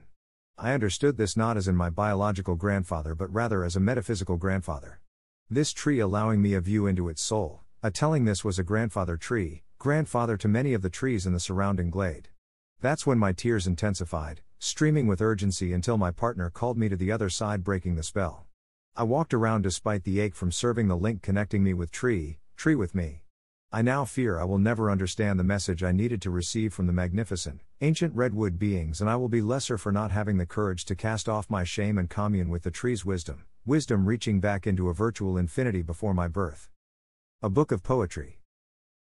I 0.58 0.74
understood 0.74 1.16
this 1.16 1.38
not 1.38 1.56
as 1.56 1.68
in 1.68 1.74
my 1.74 1.88
biological 1.88 2.54
grandfather 2.54 3.14
but 3.14 3.32
rather 3.32 3.64
as 3.64 3.76
a 3.76 3.80
metaphysical 3.80 4.36
grandfather. 4.36 5.00
This 5.48 5.72
tree 5.72 6.00
allowing 6.00 6.42
me 6.42 6.52
a 6.52 6.60
view 6.60 6.86
into 6.86 7.08
its 7.08 7.22
soul, 7.22 7.62
a 7.82 7.90
telling 7.90 8.26
this 8.26 8.44
was 8.44 8.58
a 8.58 8.62
grandfather 8.62 9.16
tree, 9.16 9.62
grandfather 9.78 10.37
to 10.37 10.49
many 10.49 10.75
of 10.75 10.83
the 10.83 10.90
trees 10.90 11.26
in 11.26 11.33
the 11.33 11.40
surrounding 11.40 11.90
glade. 11.90 12.28
That's 12.80 13.06
when 13.06 13.18
my 13.18 13.33
tears 13.33 13.66
intensified, 13.66 14.40
streaming 14.59 15.06
with 15.06 15.21
urgency 15.21 15.73
until 15.73 15.99
my 15.99 16.11
partner 16.11 16.50
called 16.50 16.78
me 16.78 16.88
to 16.88 16.97
the 16.97 17.12
other 17.12 17.28
side, 17.28 17.62
breaking 17.62 17.95
the 17.95 18.02
spell. 18.02 18.47
I 18.97 19.02
walked 19.02 19.35
around 19.35 19.62
despite 19.62 20.04
the 20.04 20.21
ache 20.21 20.35
from 20.35 20.50
serving 20.50 20.88
the 20.88 20.97
link 20.97 21.23
connecting 21.23 21.62
me 21.62 21.75
with 21.75 21.90
tree, 21.90 22.38
tree 22.56 22.75
with 22.75 22.95
me. 22.95 23.23
I 23.71 23.83
now 23.83 24.06
fear 24.06 24.38
I 24.38 24.45
will 24.45 24.59
never 24.59 24.90
understand 24.90 25.38
the 25.38 25.45
message 25.45 25.83
I 25.83 25.92
needed 25.92 26.23
to 26.23 26.30
receive 26.30 26.73
from 26.73 26.87
the 26.87 26.92
magnificent, 26.92 27.61
ancient 27.83 28.14
redwood 28.14 28.59
beings, 28.59 29.00
and 29.00 29.11
I 29.11 29.16
will 29.16 29.28
be 29.28 29.42
lesser 29.42 29.76
for 29.76 29.92
not 29.92 30.12
having 30.12 30.38
the 30.38 30.47
courage 30.47 30.87
to 30.87 30.95
cast 30.95 31.28
off 31.28 31.50
my 31.50 31.64
shame 31.64 31.99
and 31.99 32.09
commune 32.09 32.49
with 32.49 32.62
the 32.62 32.71
tree's 32.71 33.04
wisdom, 33.04 33.45
wisdom 33.66 34.06
reaching 34.06 34.40
back 34.40 34.66
into 34.66 34.88
a 34.88 34.95
virtual 34.95 35.37
infinity 35.37 35.83
before 35.83 36.14
my 36.14 36.28
birth. 36.28 36.71
A 37.42 37.50
book 37.50 37.71
of 37.71 37.83
poetry. 37.83 38.38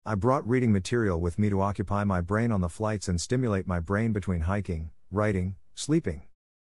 I 0.07 0.15
brought 0.15 0.49
reading 0.49 0.73
material 0.73 1.21
with 1.21 1.39
me 1.39 1.51
to 1.51 1.61
occupy 1.61 2.05
my 2.05 2.23
brain 2.23 2.53
on 2.53 2.63
the 2.63 2.71
flights 2.71 3.07
and 3.07 3.21
stimulate 3.21 3.67
my 3.67 3.81
brain 3.81 4.15
between 4.15 4.41
hiking, 4.41 4.93
writing, 5.11 5.57
sleeping. 5.75 6.23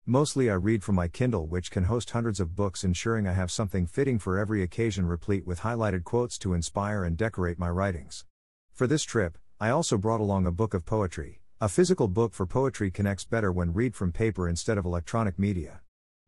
Mostly 0.08 0.50
I 0.50 0.56
read 0.56 0.84
from 0.84 0.96
my 0.96 1.08
Kindle, 1.08 1.46
which 1.46 1.70
can 1.70 1.84
host 1.84 2.10
hundreds 2.10 2.40
of 2.40 2.56
books, 2.56 2.84
ensuring 2.84 3.28
I 3.28 3.34
have 3.34 3.52
something 3.52 3.86
fitting 3.86 4.18
for 4.18 4.40
every 4.40 4.64
occasion, 4.64 5.06
replete 5.06 5.46
with 5.46 5.60
highlighted 5.60 6.06
quotes 6.06 6.40
to 6.40 6.56
inspire 6.56 7.04
and 7.04 7.16
decorate 7.16 7.60
my 7.60 7.70
writings. 7.70 8.26
For 8.74 8.88
this 8.88 9.04
trip, 9.04 9.38
I 9.60 9.70
also 9.70 10.00
brought 10.00 10.22
along 10.22 10.48
a 10.48 10.52
book 10.52 10.74
of 10.74 10.88
poetry. 10.88 11.40
A 11.62 11.70
physical 11.70 12.08
book 12.08 12.34
for 12.34 12.48
poetry 12.48 12.90
connects 12.90 13.26
better 13.26 13.52
when 13.52 13.74
read 13.74 13.96
from 13.96 14.12
paper 14.12 14.50
instead 14.50 14.80
of 14.80 14.86
electronic 14.86 15.38
media. 15.38 15.82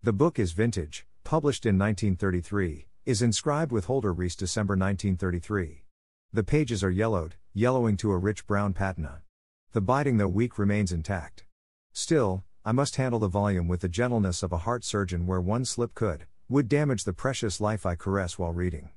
The 0.03 0.13
book 0.13 0.37
is 0.37 0.51
vintage, 0.51 1.07
published 1.23 1.65
in 1.65 1.79
1933, 1.79 2.85
is 3.07 3.23
inscribed 3.23 3.71
with 3.71 3.85
Holder 3.85 4.13
Reese 4.13 4.35
December 4.35 4.73
1933. 4.73 5.81
The 6.33 6.43
pages 6.43 6.81
are 6.81 6.89
yellowed, 6.89 7.35
yellowing 7.53 7.97
to 7.97 8.11
a 8.13 8.17
rich 8.17 8.47
brown 8.47 8.71
patina. 8.73 9.21
The 9.73 9.81
binding, 9.81 10.15
though 10.15 10.29
weak, 10.29 10.57
remains 10.57 10.93
intact. 10.93 11.43
Still, 11.91 12.45
I 12.63 12.71
must 12.71 12.95
handle 12.95 13.19
the 13.19 13.27
volume 13.27 13.67
with 13.67 13.81
the 13.81 13.89
gentleness 13.89 14.41
of 14.41 14.53
a 14.53 14.59
heart 14.59 14.85
surgeon 14.85 15.27
where 15.27 15.41
one 15.41 15.65
slip 15.65 15.93
could, 15.93 16.27
would 16.47 16.69
damage 16.69 17.03
the 17.03 17.11
precious 17.11 17.59
life 17.59 17.85
I 17.85 17.95
caress 17.95 18.39
while 18.39 18.53
reading. 18.53 18.91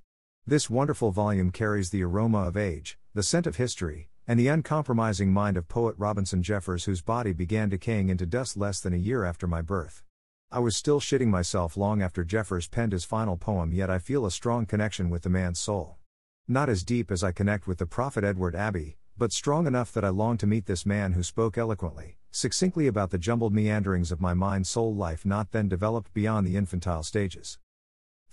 This 0.46 0.70
wonderful 0.70 1.10
volume 1.10 1.50
carries 1.50 1.90
the 1.90 2.04
aroma 2.04 2.44
of 2.44 2.56
age, 2.56 2.98
the 3.14 3.22
scent 3.24 3.48
of 3.48 3.56
history, 3.56 4.10
and 4.28 4.38
the 4.38 4.46
uncompromising 4.46 5.32
mind 5.32 5.56
of 5.56 5.66
poet 5.66 5.96
Robinson 5.98 6.40
Jeffers, 6.40 6.84
whose 6.84 7.02
body 7.02 7.32
began 7.32 7.68
decaying 7.68 8.10
into 8.10 8.26
dust 8.26 8.56
less 8.56 8.78
than 8.78 8.94
a 8.94 8.96
year 8.96 9.24
after 9.24 9.48
my 9.48 9.60
birth. 9.60 10.04
I 10.52 10.60
was 10.60 10.76
still 10.76 11.00
shitting 11.00 11.30
myself 11.30 11.76
long 11.76 12.00
after 12.00 12.22
Jeffers 12.22 12.68
penned 12.68 12.92
his 12.92 13.04
final 13.04 13.36
poem, 13.36 13.72
yet 13.72 13.90
I 13.90 13.98
feel 13.98 14.24
a 14.24 14.30
strong 14.30 14.66
connection 14.66 15.10
with 15.10 15.22
the 15.22 15.30
man's 15.30 15.58
soul. 15.58 15.98
Not 16.46 16.68
as 16.68 16.84
deep 16.84 17.10
as 17.10 17.24
I 17.24 17.32
connect 17.32 17.66
with 17.66 17.78
the 17.78 17.86
prophet 17.86 18.22
Edward 18.22 18.54
Abbey, 18.54 18.98
but 19.16 19.32
strong 19.32 19.66
enough 19.66 19.90
that 19.92 20.04
I 20.04 20.10
long 20.10 20.36
to 20.36 20.46
meet 20.46 20.66
this 20.66 20.84
man 20.84 21.12
who 21.12 21.22
spoke 21.22 21.56
eloquently, 21.56 22.18
succinctly 22.30 22.86
about 22.86 23.08
the 23.08 23.16
jumbled 23.16 23.54
meanderings 23.54 24.12
of 24.12 24.20
my 24.20 24.34
mind 24.34 24.66
soul 24.66 24.94
life 24.94 25.24
not 25.24 25.52
then 25.52 25.70
developed 25.70 26.12
beyond 26.12 26.46
the 26.46 26.56
infantile 26.56 27.02
stages. 27.02 27.58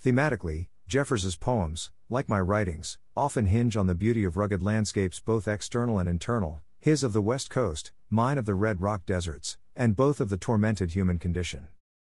Thematically, 0.04 0.68
Jeffers's 0.86 1.36
poems, 1.36 1.90
like 2.10 2.28
my 2.28 2.38
writings, 2.38 2.98
often 3.16 3.46
hinge 3.46 3.78
on 3.78 3.86
the 3.86 3.94
beauty 3.94 4.24
of 4.24 4.36
rugged 4.36 4.62
landscapes 4.62 5.18
both 5.18 5.48
external 5.48 5.98
and 5.98 6.06
internal, 6.06 6.60
his 6.80 7.02
of 7.02 7.14
the 7.14 7.22
west 7.22 7.48
coast, 7.48 7.92
mine 8.10 8.36
of 8.36 8.44
the 8.44 8.54
red 8.54 8.82
rock 8.82 9.06
deserts, 9.06 9.56
and 9.74 9.96
both 9.96 10.20
of 10.20 10.28
the 10.28 10.36
tormented 10.36 10.90
human 10.90 11.18
condition. 11.18 11.68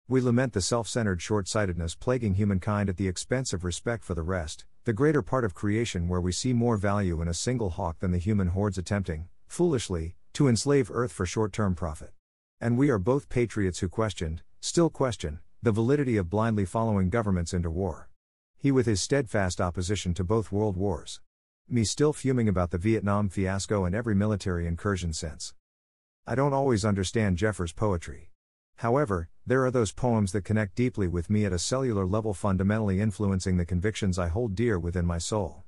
We 0.07 0.21
lament 0.21 0.53
the 0.53 0.61
self 0.61 0.87
centered 0.87 1.21
short 1.21 1.49
sightedness 1.49 1.97
plaguing 1.97 2.35
humankind 2.35 2.89
at 2.89 2.99
the 2.99 3.09
expense 3.09 3.53
of 3.53 3.65
respect 3.65 4.05
for 4.05 4.15
the 4.15 4.23
rest, 4.23 4.65
the 4.89 4.95
greater 4.95 5.21
part 5.21 5.45
of 5.45 5.53
creation 5.53 6.09
where 6.09 6.19
we 6.19 6.33
see 6.33 6.55
more 6.55 6.79
value 6.79 7.21
in 7.21 7.29
a 7.29 7.35
single 7.35 7.69
hawk 7.69 7.99
than 7.99 8.11
the 8.11 8.17
human 8.17 8.49
hordes 8.49 8.79
attempting, 8.79 9.29
foolishly, 9.47 10.15
to 10.33 10.49
enslave 10.49 10.91
Earth 10.91 11.13
for 11.13 11.27
short 11.27 11.53
term 11.53 11.75
profit. 11.75 12.11
And 12.59 12.79
we 12.79 12.89
are 12.89 12.99
both 12.99 13.29
patriots 13.29 13.81
who 13.81 13.91
questioned, 13.91 14.41
still 14.63 14.89
question, 14.89 15.41
the 15.63 15.73
validity 15.73 16.17
of 16.17 16.31
blindly 16.31 16.65
following 16.65 17.11
governments 17.11 17.53
into 17.53 17.69
war. 17.69 18.09
He 18.57 18.73
with 18.73 18.87
his 18.87 19.03
steadfast 19.03 19.61
opposition 19.61 20.15
to 20.15 20.25
both 20.25 20.51
world 20.51 20.79
wars. 20.79 21.21
Me 21.69 21.85
still 21.85 22.15
fuming 22.15 22.49
about 22.49 22.71
the 22.71 22.79
Vietnam 22.79 23.29
fiasco 23.29 23.85
and 23.85 23.95
every 23.95 24.15
military 24.15 24.67
incursion 24.67 25.13
since. 25.13 25.53
I 26.27 26.35
don't 26.35 26.55
always 26.55 26.87
understand 26.87 27.37
Jeffers' 27.37 27.75
poetry. 27.75 28.31
However, 28.79 29.29
there 29.45 29.65
are 29.65 29.73
those 29.73 29.91
poems 29.91 30.31
that 30.31 30.45
connect 30.45 30.77
deeply 30.77 31.09
with 31.09 31.29
me 31.29 31.45
at 31.45 31.53
a 31.53 31.59
cellular 31.59 32.07
level, 32.07 32.33
fundamentally 32.33 33.01
influencing 33.01 33.57
the 33.57 33.67
convictions 33.67 34.21
I 34.21 34.29
hold 34.29 34.55
dear 34.55 34.79
within 34.79 35.05
my 35.05 35.19
soul. 35.19 35.65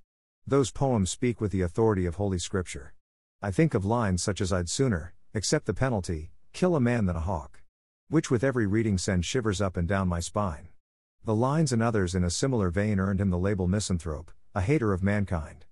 Those 0.47 0.71
poems 0.71 1.11
speak 1.11 1.41
with 1.41 1.51
the 1.51 1.63
authority 1.63 2.07
of 2.07 2.15
Holy 2.15 2.39
Scripture. 2.39 2.95
I 3.43 3.51
think 3.51 3.75
of 3.75 3.85
lines 3.85 4.23
such 4.23 4.41
as 4.41 4.53
I'd 4.53 4.69
sooner, 4.69 5.15
accept 5.35 5.67
the 5.67 5.75
penalty, 5.75 6.31
kill 6.53 6.77
a 6.77 6.81
man 6.81 7.07
than 7.07 7.17
a 7.17 7.21
hawk. 7.21 7.63
Which 8.09 8.31
with 8.31 8.45
every 8.45 8.69
reading 8.69 8.97
send 8.97 9.25
shivers 9.25 9.61
up 9.61 9.77
and 9.77 9.89
down 9.89 10.07
my 10.07 10.21
spine. 10.21 10.69
The 11.25 11.35
lines 11.35 11.73
and 11.73 11.83
others 11.83 12.15
in 12.15 12.23
a 12.23 12.31
similar 12.31 12.71
vein 12.71 13.01
earned 13.01 13.21
him 13.21 13.31
the 13.31 13.39
label 13.39 13.67
misanthrope, 13.67 14.31
a 14.55 14.61
hater 14.61 14.93
of 14.93 15.03
mankind. 15.03 15.65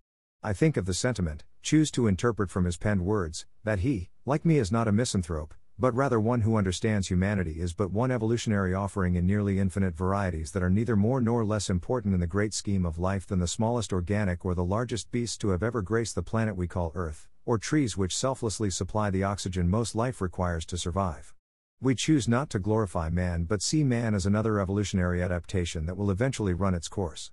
I 0.42 0.52
think 0.52 0.76
of 0.76 0.86
the 0.86 0.94
sentiment, 0.94 1.44
choose 1.62 1.92
to 1.92 2.08
interpret 2.08 2.50
from 2.50 2.64
his 2.64 2.76
penned 2.76 3.02
words, 3.02 3.46
that 3.62 3.80
he, 3.80 4.10
like 4.26 4.44
me, 4.44 4.58
is 4.58 4.72
not 4.72 4.88
a 4.88 4.92
misanthrope, 4.92 5.54
but 5.80 5.94
rather 5.94 6.18
one 6.18 6.40
who 6.40 6.56
understands 6.56 7.06
humanity 7.06 7.60
is 7.60 7.72
but 7.72 7.92
one 7.92 8.10
evolutionary 8.10 8.74
offering 8.74 9.14
in 9.14 9.24
nearly 9.24 9.60
infinite 9.60 9.94
varieties 9.94 10.50
that 10.50 10.62
are 10.62 10.70
neither 10.70 10.96
more 10.96 11.20
nor 11.20 11.44
less 11.44 11.70
important 11.70 12.12
in 12.12 12.20
the 12.20 12.26
great 12.26 12.52
scheme 12.52 12.84
of 12.84 12.98
life 12.98 13.26
than 13.26 13.38
the 13.38 13.46
smallest 13.46 13.92
organic 13.92 14.44
or 14.44 14.54
the 14.56 14.64
largest 14.64 15.10
beasts 15.12 15.38
to 15.38 15.50
have 15.50 15.62
ever 15.62 15.80
graced 15.80 16.16
the 16.16 16.22
planet 16.22 16.56
we 16.56 16.66
call 16.66 16.90
Earth 16.96 17.28
or 17.44 17.56
trees 17.56 17.96
which 17.96 18.14
selflessly 18.14 18.68
supply 18.68 19.08
the 19.08 19.22
oxygen 19.22 19.70
most 19.70 19.94
life 19.94 20.20
requires 20.20 20.66
to 20.66 20.76
survive. 20.76 21.32
We 21.80 21.94
choose 21.94 22.26
not 22.26 22.50
to 22.50 22.58
glorify 22.58 23.08
man 23.08 23.44
but 23.44 23.62
see 23.62 23.84
man 23.84 24.14
as 24.14 24.26
another 24.26 24.60
evolutionary 24.60 25.22
adaptation 25.22 25.86
that 25.86 25.96
will 25.96 26.10
eventually 26.10 26.52
run 26.52 26.74
its 26.74 26.88
course. 26.88 27.30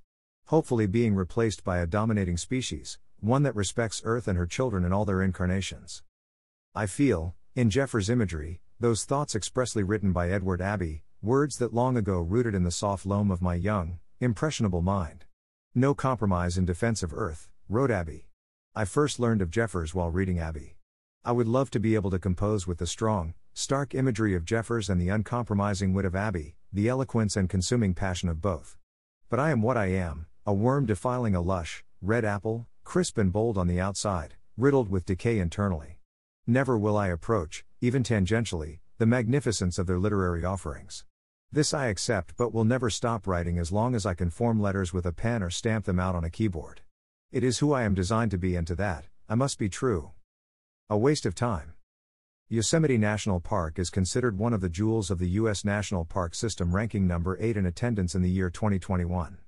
Hopefully, 0.49 0.85
being 0.85 1.15
replaced 1.15 1.63
by 1.63 1.79
a 1.79 1.87
dominating 1.87 2.37
species, 2.37 2.99
one 3.19 3.41
that 3.41 3.55
respects 3.55 4.03
Earth 4.05 4.27
and 4.27 4.37
her 4.37 4.45
children 4.45 4.85
in 4.85 4.93
all 4.93 5.03
their 5.03 5.23
incarnations. 5.23 6.03
I 6.75 6.85
feel, 6.85 7.33
in 7.55 7.69
Jeffers' 7.69 8.09
imagery, 8.09 8.59
those 8.81 9.05
thoughts 9.05 9.33
expressly 9.33 9.81
written 9.81 10.11
by 10.11 10.29
Edward 10.29 10.61
Abbey, 10.61 11.03
words 11.21 11.57
that 11.57 11.73
long 11.73 11.95
ago 11.95 12.19
rooted 12.19 12.53
in 12.53 12.63
the 12.63 12.71
soft 12.71 13.05
loam 13.05 13.31
of 13.31 13.41
my 13.41 13.55
young, 13.55 13.99
impressionable 14.19 14.81
mind. 14.81 15.23
No 15.73 15.93
compromise 15.93 16.57
in 16.57 16.65
defense 16.65 17.01
of 17.01 17.13
Earth, 17.13 17.47
wrote 17.69 17.91
Abbey. 17.91 18.27
I 18.75 18.83
first 18.83 19.21
learned 19.21 19.41
of 19.41 19.51
Jeffers 19.51 19.95
while 19.95 20.11
reading 20.11 20.37
Abbey. 20.37 20.75
I 21.23 21.31
would 21.31 21.47
love 21.47 21.71
to 21.71 21.79
be 21.79 21.95
able 21.95 22.11
to 22.11 22.19
compose 22.19 22.67
with 22.67 22.79
the 22.79 22.85
strong, 22.85 23.35
stark 23.53 23.95
imagery 23.95 24.35
of 24.35 24.43
Jeffers 24.43 24.89
and 24.89 24.99
the 24.99 25.07
uncompromising 25.07 25.93
wit 25.93 26.03
of 26.03 26.13
Abbey, 26.13 26.57
the 26.73 26.89
eloquence 26.89 27.37
and 27.37 27.49
consuming 27.49 27.93
passion 27.93 28.27
of 28.27 28.41
both. 28.41 28.77
But 29.29 29.39
I 29.39 29.51
am 29.51 29.61
what 29.61 29.77
I 29.77 29.85
am, 29.85 30.25
a 30.45 30.53
worm 30.53 30.85
defiling 30.85 31.35
a 31.35 31.41
lush, 31.41 31.85
red 32.01 32.25
apple, 32.25 32.67
crisp 32.83 33.17
and 33.17 33.31
bold 33.31 33.57
on 33.57 33.67
the 33.67 33.79
outside, 33.79 34.35
riddled 34.57 34.89
with 34.89 35.05
decay 35.05 35.39
internally. 35.39 35.94
Never 36.47 36.77
will 36.77 36.95
I 36.95 37.07
approach, 37.07 37.65
even 37.81 38.03
tangentially, 38.03 38.77
the 38.99 39.07
magnificence 39.07 39.79
of 39.79 39.87
their 39.87 39.97
literary 39.97 40.45
offerings. 40.45 41.03
This 41.51 41.73
I 41.73 41.87
accept 41.87 42.37
but 42.37 42.53
will 42.53 42.63
never 42.63 42.91
stop 42.91 43.25
writing 43.25 43.57
as 43.57 43.71
long 43.71 43.95
as 43.95 44.05
I 44.05 44.13
can 44.13 44.29
form 44.29 44.61
letters 44.61 44.93
with 44.93 45.07
a 45.07 45.11
pen 45.11 45.41
or 45.41 45.49
stamp 45.49 45.85
them 45.85 45.99
out 45.99 46.13
on 46.13 46.23
a 46.23 46.29
keyboard. 46.29 46.81
It 47.31 47.43
is 47.43 47.57
who 47.57 47.73
I 47.73 47.81
am 47.81 47.95
designed 47.95 48.29
to 48.29 48.37
be, 48.37 48.55
and 48.55 48.67
to 48.67 48.75
that, 48.75 49.05
I 49.27 49.33
must 49.33 49.57
be 49.57 49.69
true. 49.69 50.11
A 50.87 50.95
waste 50.95 51.25
of 51.25 51.33
time. 51.33 51.73
Yosemite 52.47 52.99
National 52.99 53.39
Park 53.39 53.79
is 53.79 53.89
considered 53.89 54.37
one 54.37 54.53
of 54.53 54.61
the 54.61 54.69
jewels 54.69 55.09
of 55.09 55.17
the 55.17 55.29
U.S. 55.29 55.65
National 55.65 56.05
Park 56.05 56.35
System, 56.35 56.75
ranking 56.75 57.07
number 57.07 57.39
8 57.41 57.57
in 57.57 57.65
attendance 57.65 58.13
in 58.13 58.21
the 58.21 58.29
year 58.29 58.51
2021. 58.51 59.39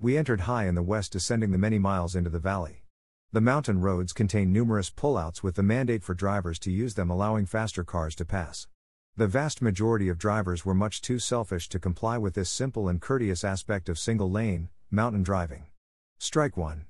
We 0.00 0.18
entered 0.18 0.40
high 0.40 0.66
in 0.66 0.74
the 0.74 0.82
west, 0.82 1.12
descending 1.12 1.52
the 1.52 1.58
many 1.58 1.78
miles 1.78 2.16
into 2.16 2.28
the 2.28 2.40
valley. 2.40 2.82
The 3.32 3.40
mountain 3.40 3.80
roads 3.80 4.12
contain 4.12 4.52
numerous 4.52 4.90
pullouts 4.90 5.40
with 5.40 5.54
the 5.54 5.62
mandate 5.62 6.02
for 6.02 6.14
drivers 6.14 6.58
to 6.60 6.72
use 6.72 6.94
them, 6.94 7.10
allowing 7.10 7.46
faster 7.46 7.84
cars 7.84 8.16
to 8.16 8.24
pass. 8.24 8.66
The 9.16 9.28
vast 9.28 9.62
majority 9.62 10.08
of 10.08 10.18
drivers 10.18 10.64
were 10.64 10.74
much 10.74 11.00
too 11.00 11.20
selfish 11.20 11.68
to 11.68 11.78
comply 11.78 12.18
with 12.18 12.34
this 12.34 12.50
simple 12.50 12.88
and 12.88 13.00
courteous 13.00 13.44
aspect 13.44 13.88
of 13.88 14.00
single 14.00 14.28
lane, 14.28 14.68
mountain 14.90 15.22
driving. 15.22 15.66
Strike 16.18 16.56
one. 16.56 16.86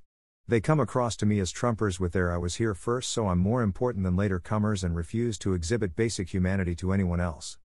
They 0.49 0.62
come 0.62 0.80
across 0.80 1.14
to 1.16 1.26
me 1.26 1.40
as 1.40 1.52
Trumpers 1.52 2.00
with 2.00 2.12
their 2.12 2.32
I 2.32 2.38
was 2.38 2.54
here 2.54 2.73
first, 2.73 3.12
so 3.12 3.28
I'm 3.28 3.38
more 3.38 3.61
important 3.61 4.04
than 4.04 4.16
later 4.16 4.38
comers 4.38 4.82
and 4.82 4.97
refuse 4.97 5.37
to 5.40 5.52
exhibit 5.52 5.94
basic 5.94 6.30
humanity 6.30 6.75
to 6.76 6.94
anyone 6.94 7.20
else. 7.20 7.59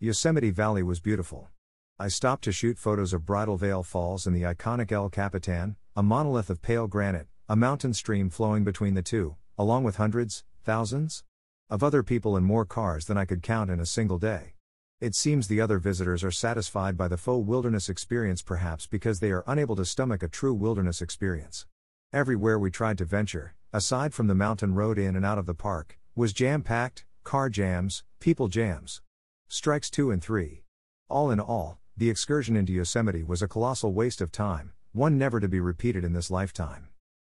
Yosemite 0.00 0.50
Valley 0.50 0.82
was 0.82 0.98
beautiful. 0.98 1.48
I 1.96 2.08
stopped 2.08 2.42
to 2.42 2.50
shoot 2.50 2.76
photos 2.76 3.12
of 3.12 3.24
Bridal 3.24 3.56
Veil 3.56 3.84
Falls 3.84 4.26
and 4.26 4.34
the 4.34 4.42
iconic 4.42 4.90
El 4.90 5.10
Capitan, 5.10 5.76
a 5.94 6.02
monolith 6.02 6.50
of 6.50 6.60
pale 6.60 6.88
granite, 6.88 7.28
a 7.50 7.56
mountain 7.56 7.92
stream 7.92 8.30
flowing 8.30 8.62
between 8.62 8.94
the 8.94 9.02
two, 9.02 9.34
along 9.58 9.82
with 9.82 9.96
hundreds, 9.96 10.44
thousands, 10.62 11.24
of 11.68 11.82
other 11.82 12.04
people 12.04 12.36
and 12.36 12.46
more 12.46 12.64
cars 12.64 13.06
than 13.06 13.18
I 13.18 13.24
could 13.24 13.42
count 13.42 13.70
in 13.70 13.80
a 13.80 13.86
single 13.86 14.18
day. 14.18 14.54
It 15.00 15.16
seems 15.16 15.48
the 15.48 15.60
other 15.60 15.80
visitors 15.80 16.22
are 16.22 16.30
satisfied 16.30 16.96
by 16.96 17.08
the 17.08 17.16
faux 17.16 17.44
wilderness 17.44 17.88
experience, 17.88 18.40
perhaps 18.40 18.86
because 18.86 19.18
they 19.18 19.32
are 19.32 19.42
unable 19.48 19.74
to 19.74 19.84
stomach 19.84 20.22
a 20.22 20.28
true 20.28 20.54
wilderness 20.54 21.02
experience. 21.02 21.66
Everywhere 22.12 22.56
we 22.56 22.70
tried 22.70 22.98
to 22.98 23.04
venture, 23.04 23.56
aside 23.72 24.14
from 24.14 24.28
the 24.28 24.34
mountain 24.36 24.76
road 24.76 24.96
in 24.96 25.16
and 25.16 25.26
out 25.26 25.36
of 25.36 25.46
the 25.46 25.52
park, 25.52 25.98
was 26.14 26.32
jam 26.32 26.62
packed, 26.62 27.04
car 27.24 27.48
jams, 27.48 28.04
people 28.20 28.46
jams. 28.46 29.02
Strikes 29.48 29.90
2 29.90 30.12
and 30.12 30.22
3. 30.22 30.62
All 31.08 31.32
in 31.32 31.40
all, 31.40 31.80
the 31.96 32.10
excursion 32.10 32.54
into 32.54 32.72
Yosemite 32.72 33.24
was 33.24 33.42
a 33.42 33.48
colossal 33.48 33.92
waste 33.92 34.20
of 34.20 34.30
time, 34.30 34.70
one 34.92 35.18
never 35.18 35.40
to 35.40 35.48
be 35.48 35.58
repeated 35.58 36.04
in 36.04 36.12
this 36.12 36.30
lifetime. 36.30 36.86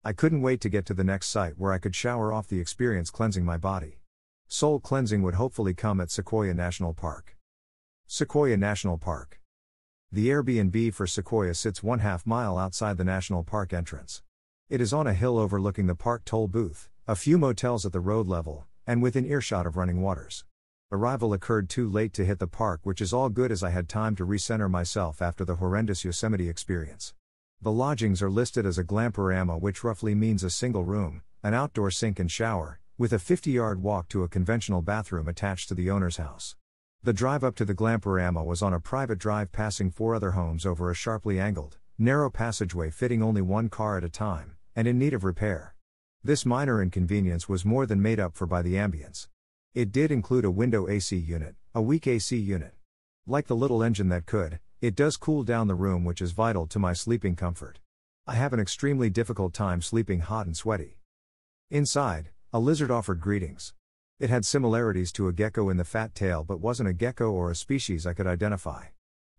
I 0.05 0.11
couldn't 0.11 0.41
wait 0.41 0.59
to 0.59 0.69
get 0.69 0.85
to 0.87 0.93
the 0.93 1.05
next 1.05 1.29
site 1.29 1.57
where 1.57 1.71
I 1.71 1.77
could 1.77 1.95
shower 1.95 2.33
off 2.33 2.49
the 2.49 2.59
experience 2.59 3.09
cleansing 3.09 3.45
my 3.45 3.55
body. 3.55 4.01
Soul 4.49 4.81
cleansing 4.81 5.21
would 5.23 5.35
hopefully 5.35 5.73
come 5.73 6.01
at 6.01 6.11
Sequoia 6.11 6.53
National 6.53 6.93
Park. 6.93 7.37
Sequoia 8.05 8.57
National 8.57 8.97
Park. 8.97 9.39
The 10.11 10.27
Airbnb 10.27 10.93
for 10.93 11.07
Sequoia 11.07 11.53
sits 11.53 11.81
one 11.81 11.99
half 11.99 12.27
mile 12.27 12.57
outside 12.57 12.97
the 12.97 13.05
national 13.05 13.45
park 13.45 13.71
entrance. 13.71 14.21
It 14.69 14.81
is 14.81 14.91
on 14.91 15.07
a 15.07 15.13
hill 15.13 15.37
overlooking 15.37 15.87
the 15.87 15.95
park 15.95 16.25
toll 16.25 16.49
booth, 16.49 16.89
a 17.07 17.15
few 17.15 17.37
motels 17.37 17.85
at 17.85 17.93
the 17.93 18.01
road 18.01 18.27
level, 18.27 18.65
and 18.85 19.01
within 19.01 19.25
earshot 19.25 19.65
of 19.65 19.77
running 19.77 20.01
waters. 20.01 20.43
Arrival 20.91 21.31
occurred 21.31 21.69
too 21.69 21.89
late 21.89 22.11
to 22.13 22.25
hit 22.25 22.39
the 22.39 22.47
park, 22.47 22.81
which 22.83 22.99
is 22.99 23.13
all 23.13 23.29
good 23.29 23.53
as 23.53 23.63
I 23.63 23.69
had 23.69 23.87
time 23.87 24.17
to 24.17 24.25
recenter 24.25 24.69
myself 24.69 25.21
after 25.21 25.45
the 25.45 25.55
horrendous 25.55 26.03
Yosemite 26.03 26.49
experience. 26.49 27.13
The 27.63 27.71
lodgings 27.71 28.21
are 28.21 28.29
listed 28.29 28.65
as 28.65 28.77
a 28.77 28.83
glamperama, 28.83 29.57
which 29.57 29.85
roughly 29.85 30.13
means 30.13 30.43
a 30.43 30.49
single 30.49 30.83
room, 30.83 31.21
an 31.43 31.53
outdoor 31.53 31.91
sink 31.91 32.19
and 32.19 32.29
shower, 32.29 32.81
with 32.97 33.13
a 33.13 33.19
50 33.19 33.51
yard 33.51 33.81
walk 33.81 34.09
to 34.09 34.23
a 34.23 34.27
conventional 34.27 34.81
bathroom 34.81 35.29
attached 35.29 35.69
to 35.69 35.73
the 35.73 35.89
owner's 35.89 36.17
house. 36.17 36.57
The 37.03 37.13
drive 37.13 37.41
up 37.41 37.55
to 37.55 37.63
the 37.63 37.73
Glamperama 37.73 38.43
was 38.43 38.61
on 38.61 38.73
a 38.73 38.81
private 38.81 39.17
drive 39.17 39.53
passing 39.53 39.91
four 39.91 40.13
other 40.13 40.31
homes 40.31 40.65
over 40.65 40.91
a 40.91 40.93
sharply 40.93 41.39
angled, 41.39 41.77
narrow 41.97 42.29
passageway 42.29 42.89
fitting 42.89 43.23
only 43.23 43.41
one 43.41 43.69
car 43.69 43.95
at 43.95 44.03
a 44.03 44.09
time, 44.09 44.57
and 44.75 44.85
in 44.85 44.99
need 44.99 45.13
of 45.13 45.23
repair. 45.23 45.73
This 46.21 46.45
minor 46.45 46.81
inconvenience 46.81 47.47
was 47.47 47.63
more 47.63 47.85
than 47.85 48.01
made 48.01 48.19
up 48.19 48.35
for 48.35 48.45
by 48.45 48.61
the 48.61 48.73
ambience. 48.73 49.29
It 49.73 49.93
did 49.93 50.11
include 50.11 50.43
a 50.43 50.51
window 50.51 50.89
AC 50.89 51.15
unit, 51.15 51.55
a 51.73 51.81
weak 51.81 52.07
AC 52.07 52.35
unit. 52.35 52.73
Like 53.25 53.47
the 53.47 53.55
little 53.55 53.83
engine 53.83 54.09
that 54.09 54.25
could, 54.25 54.59
it 54.83 54.95
does 54.95 55.15
cool 55.15 55.43
down 55.43 55.67
the 55.67 55.75
room, 55.75 56.03
which 56.03 56.21
is 56.21 56.33
vital 56.33 56.67
to 56.67 56.77
my 56.77 56.91
sleeping 56.91 57.37
comfort. 57.37 57.79
I 58.27 58.35
have 58.35 58.51
an 58.51 58.59
extremely 58.59 59.09
difficult 59.09 59.53
time 59.53 59.81
sleeping 59.81 60.19
hot 60.19 60.45
and 60.45 60.57
sweaty. 60.57 60.97
Inside, 61.71 62.31
a 62.51 62.59
lizard 62.59 62.91
offered 62.91 63.21
greetings. 63.21 63.73
It 64.19 64.29
had 64.29 64.43
similarities 64.43 65.13
to 65.13 65.29
a 65.29 65.31
gecko 65.31 65.69
in 65.69 65.77
the 65.77 65.85
fat 65.85 66.13
tail 66.13 66.43
but 66.43 66.59
wasn't 66.59 66.89
a 66.89 66.93
gecko 66.93 67.31
or 67.31 67.49
a 67.49 67.55
species 67.55 68.05
I 68.05 68.11
could 68.11 68.27
identify. 68.27 68.87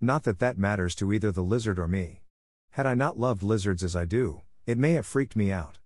Not 0.01 0.23
that 0.23 0.39
that 0.39 0.57
matters 0.57 0.95
to 0.95 1.13
either 1.13 1.31
the 1.31 1.43
lizard 1.43 1.79
or 1.79 1.89
me. 1.89 2.23
Had 2.71 2.87
I 2.87 2.95
not 2.95 3.21
loved 3.21 3.43
lizards 3.43 3.85
as 3.85 3.95
I 3.95 4.07
do, 4.07 4.41
it 4.65 4.79
may 4.79 4.93
have 4.93 5.05
freaked 5.05 5.37
me 5.37 5.53
out. 5.53 5.79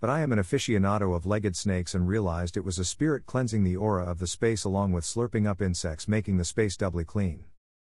But 0.00 0.08
I 0.08 0.22
am 0.22 0.32
an 0.32 0.38
aficionado 0.38 1.14
of 1.14 1.26
legged 1.26 1.54
snakes 1.54 1.94
and 1.94 2.08
realized 2.08 2.56
it 2.56 2.64
was 2.64 2.78
a 2.78 2.84
spirit 2.86 3.26
cleansing 3.26 3.62
the 3.62 3.76
aura 3.76 4.06
of 4.06 4.20
the 4.20 4.26
space 4.26 4.64
along 4.64 4.92
with 4.92 5.04
slurping 5.04 5.46
up 5.46 5.60
insects 5.60 6.08
making 6.08 6.38
the 6.38 6.46
space 6.46 6.78
doubly 6.78 7.04
clean. 7.04 7.44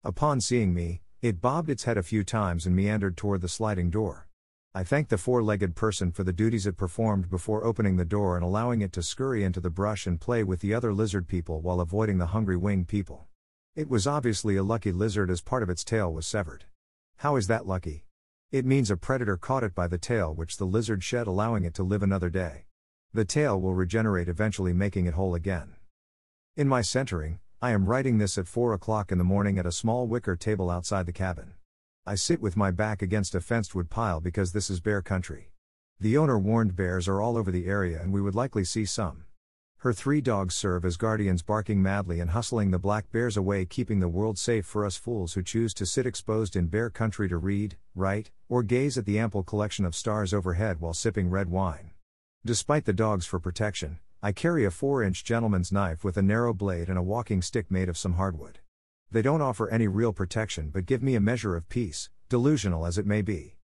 Upon 0.03 0.39
seeing 0.39 0.75
me, 0.75 1.01
it 1.21 1.41
bobbed 1.41 1.69
its 1.69 1.86
head 1.86 1.97
a 1.97 2.03
few 2.03 2.24
times 2.24 2.65
and 2.65 2.75
meandered 2.75 3.17
toward 3.17 3.41
the 3.41 3.47
sliding 3.47 3.89
door. 3.89 4.27
I 4.75 4.83
thanked 4.83 5.09
the 5.09 5.17
four 5.17 5.41
legged 5.41 5.75
person 5.75 6.12
for 6.12 6.24
the 6.24 6.31
duties 6.31 6.67
it 6.67 6.77
performed 6.77 7.29
before 7.29 7.65
opening 7.65 7.97
the 7.97 8.05
door 8.05 8.36
and 8.36 8.45
allowing 8.45 8.81
it 8.81 8.93
to 8.93 9.01
scurry 9.01 9.43
into 9.43 9.59
the 9.59 9.71
brush 9.71 10.05
and 10.05 10.21
play 10.21 10.43
with 10.43 10.59
the 10.59 10.75
other 10.75 10.93
lizard 10.93 11.27
people 11.27 11.62
while 11.62 11.79
avoiding 11.79 12.19
the 12.19 12.27
hungry 12.27 12.55
winged 12.55 12.88
people. 12.88 13.25
It 13.75 13.89
was 13.89 14.05
obviously 14.05 14.55
a 14.55 14.63
lucky 14.63 14.91
lizard 14.91 15.31
as 15.31 15.41
part 15.41 15.63
of 15.63 15.69
its 15.69 15.83
tail 15.83 16.13
was 16.13 16.27
severed. 16.27 16.65
How 17.17 17.36
is 17.36 17.47
that 17.47 17.65
lucky? 17.65 18.05
It 18.51 18.65
means 18.65 18.91
a 18.91 18.97
predator 18.97 19.38
caught 19.38 19.63
it 19.63 19.74
by 19.74 19.88
the 19.88 19.97
tail, 19.97 20.33
which 20.33 20.57
the 20.57 20.65
lizard 20.65 21.03
shed, 21.03 21.25
allowing 21.25 21.63
it 21.63 21.74
to 21.74 21.83
live 21.83 22.03
another 22.03 22.29
day. 22.29 22.65
The 23.13 23.25
tail 23.25 23.59
will 23.59 23.74
regenerate, 23.74 24.29
eventually 24.29 24.74
making 24.74 25.07
it 25.07 25.15
whole 25.15 25.33
again. 25.33 25.75
In 26.55 26.67
my 26.67 26.81
centering, 26.81 27.39
I 27.59 27.71
am 27.71 27.87
writing 27.87 28.19
this 28.19 28.37
at 28.37 28.47
4 28.47 28.73
o'clock 28.73 29.11
in 29.11 29.17
the 29.17 29.23
morning 29.23 29.57
at 29.57 29.65
a 29.65 29.71
small 29.71 30.05
wicker 30.05 30.35
table 30.35 30.69
outside 30.69 31.07
the 31.07 31.11
cabin. 31.11 31.53
I 32.05 32.13
sit 32.13 32.39
with 32.39 32.55
my 32.55 32.69
back 32.69 33.01
against 33.01 33.33
a 33.33 33.41
fenced 33.41 33.73
wood 33.73 33.89
pile 33.89 34.21
because 34.21 34.51
this 34.51 34.69
is 34.69 34.79
bear 34.79 35.01
country. 35.01 35.49
The 35.99 36.19
owner 36.19 36.37
warned 36.37 36.75
bears 36.75 37.07
are 37.07 37.19
all 37.19 37.35
over 37.35 37.49
the 37.49 37.65
area 37.65 37.99
and 37.99 38.13
we 38.13 38.21
would 38.21 38.35
likely 38.35 38.63
see 38.63 38.85
some. 38.85 39.25
Her 39.79 39.91
three 39.91 40.21
dogs 40.21 40.53
serve 40.53 40.85
as 40.85 40.97
guardians, 40.97 41.41
barking 41.41 41.81
madly 41.81 42.19
and 42.19 42.29
hustling 42.29 42.69
the 42.69 42.77
black 42.77 43.11
bears 43.11 43.37
away, 43.37 43.65
keeping 43.65 44.01
the 44.01 44.07
world 44.07 44.37
safe 44.37 44.67
for 44.67 44.85
us 44.85 44.95
fools 44.95 45.33
who 45.33 45.41
choose 45.41 45.73
to 45.75 45.85
sit 45.87 46.05
exposed 46.05 46.55
in 46.55 46.67
bear 46.67 46.91
country 46.91 47.27
to 47.27 47.37
read, 47.37 47.75
write, 47.95 48.29
or 48.49 48.61
gaze 48.61 48.99
at 48.99 49.05
the 49.07 49.17
ample 49.17 49.41
collection 49.41 49.83
of 49.83 49.95
stars 49.95 50.31
overhead 50.31 50.79
while 50.79 50.93
sipping 50.93 51.31
red 51.31 51.49
wine. 51.49 51.89
Despite 52.45 52.86
the 52.86 52.93
dogs 52.93 53.25
for 53.25 53.39
protection, 53.39 53.97
I 54.21 54.32
carry 54.32 54.65
a 54.65 54.71
4 54.71 55.03
inch 55.03 55.23
gentleman's 55.23 55.71
knife 55.71 56.03
with 56.03 56.17
a 56.17 56.23
narrow 56.23 56.51
blade 56.51 56.89
and 56.89 56.97
a 56.97 57.03
walking 57.03 57.43
stick 57.43 57.69
made 57.69 57.88
of 57.88 57.99
some 57.99 58.13
hardwood. 58.13 58.60
They 59.12 59.21
don't 59.21 59.43
offer 59.43 59.69
any 59.69 59.88
real 59.88 60.12
protection 60.12 60.69
but 60.69 60.88
give 60.88 61.03
me 61.03 61.13
a 61.13 61.19
measure 61.19 61.56
of 61.56 61.69
peace, 61.69 62.10
delusional 62.27 62.88
as 62.88 62.97
it 62.97 63.06
may 63.06 63.21
be. 63.21 63.58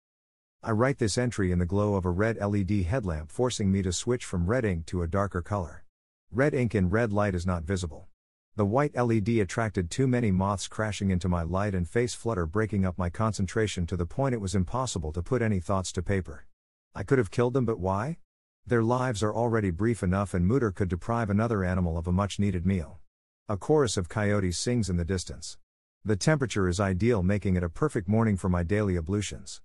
I 0.61 0.71
write 0.71 0.97
this 0.97 1.17
entry 1.17 1.53
in 1.53 1.59
the 1.59 1.65
glow 1.65 1.95
of 1.95 2.03
a 2.03 2.09
red 2.09 2.37
LED 2.37 2.83
headlamp, 2.83 3.31
forcing 3.31 3.71
me 3.71 3.81
to 3.81 3.93
switch 3.93 4.25
from 4.25 4.45
red 4.45 4.65
ink 4.65 4.85
to 4.87 5.01
a 5.01 5.07
darker 5.07 5.41
color. 5.41 5.85
Red 6.29 6.53
ink 6.53 6.75
in 6.75 6.89
red 6.89 7.13
light 7.13 7.33
is 7.33 7.45
not 7.45 7.63
visible. 7.63 8.09
The 8.57 8.65
white 8.65 8.93
LED 8.93 9.29
attracted 9.29 9.89
too 9.89 10.05
many 10.05 10.31
moths 10.31 10.67
crashing 10.67 11.11
into 11.11 11.29
my 11.29 11.43
light 11.43 11.73
and 11.73 11.87
face 11.87 12.13
flutter, 12.13 12.45
breaking 12.45 12.85
up 12.85 12.97
my 12.97 13.09
concentration 13.09 13.87
to 13.87 13.95
the 13.95 14.05
point 14.05 14.35
it 14.35 14.41
was 14.41 14.53
impossible 14.53 15.13
to 15.13 15.23
put 15.23 15.41
any 15.41 15.61
thoughts 15.61 15.93
to 15.93 16.03
paper. 16.03 16.45
I 16.93 17.03
could 17.03 17.19
have 17.19 17.31
killed 17.31 17.53
them, 17.53 17.63
but 17.63 17.79
why? 17.79 18.17
Their 18.65 18.83
lives 18.83 19.23
are 19.23 19.33
already 19.33 19.71
brief 19.71 20.03
enough, 20.03 20.33
and 20.33 20.47
Mutter 20.47 20.71
could 20.71 20.87
deprive 20.87 21.29
another 21.29 21.63
animal 21.63 21.97
of 21.97 22.07
a 22.07 22.11
much 22.11 22.39
needed 22.39 22.65
meal. 22.65 22.99
A 23.49 23.57
chorus 23.57 23.97
of 23.97 24.07
coyotes 24.07 24.57
sings 24.57 24.89
in 24.89 24.97
the 24.97 25.03
distance. 25.03 25.57
The 26.05 26.15
temperature 26.15 26.67
is 26.67 26.79
ideal 26.79 27.21
making 27.21 27.55
it 27.55 27.63
a 27.63 27.69
perfect 27.69 28.07
morning 28.07 28.37
for 28.37 28.49
my 28.49 28.63
daily 28.63 28.97
ablutions. 28.97 29.61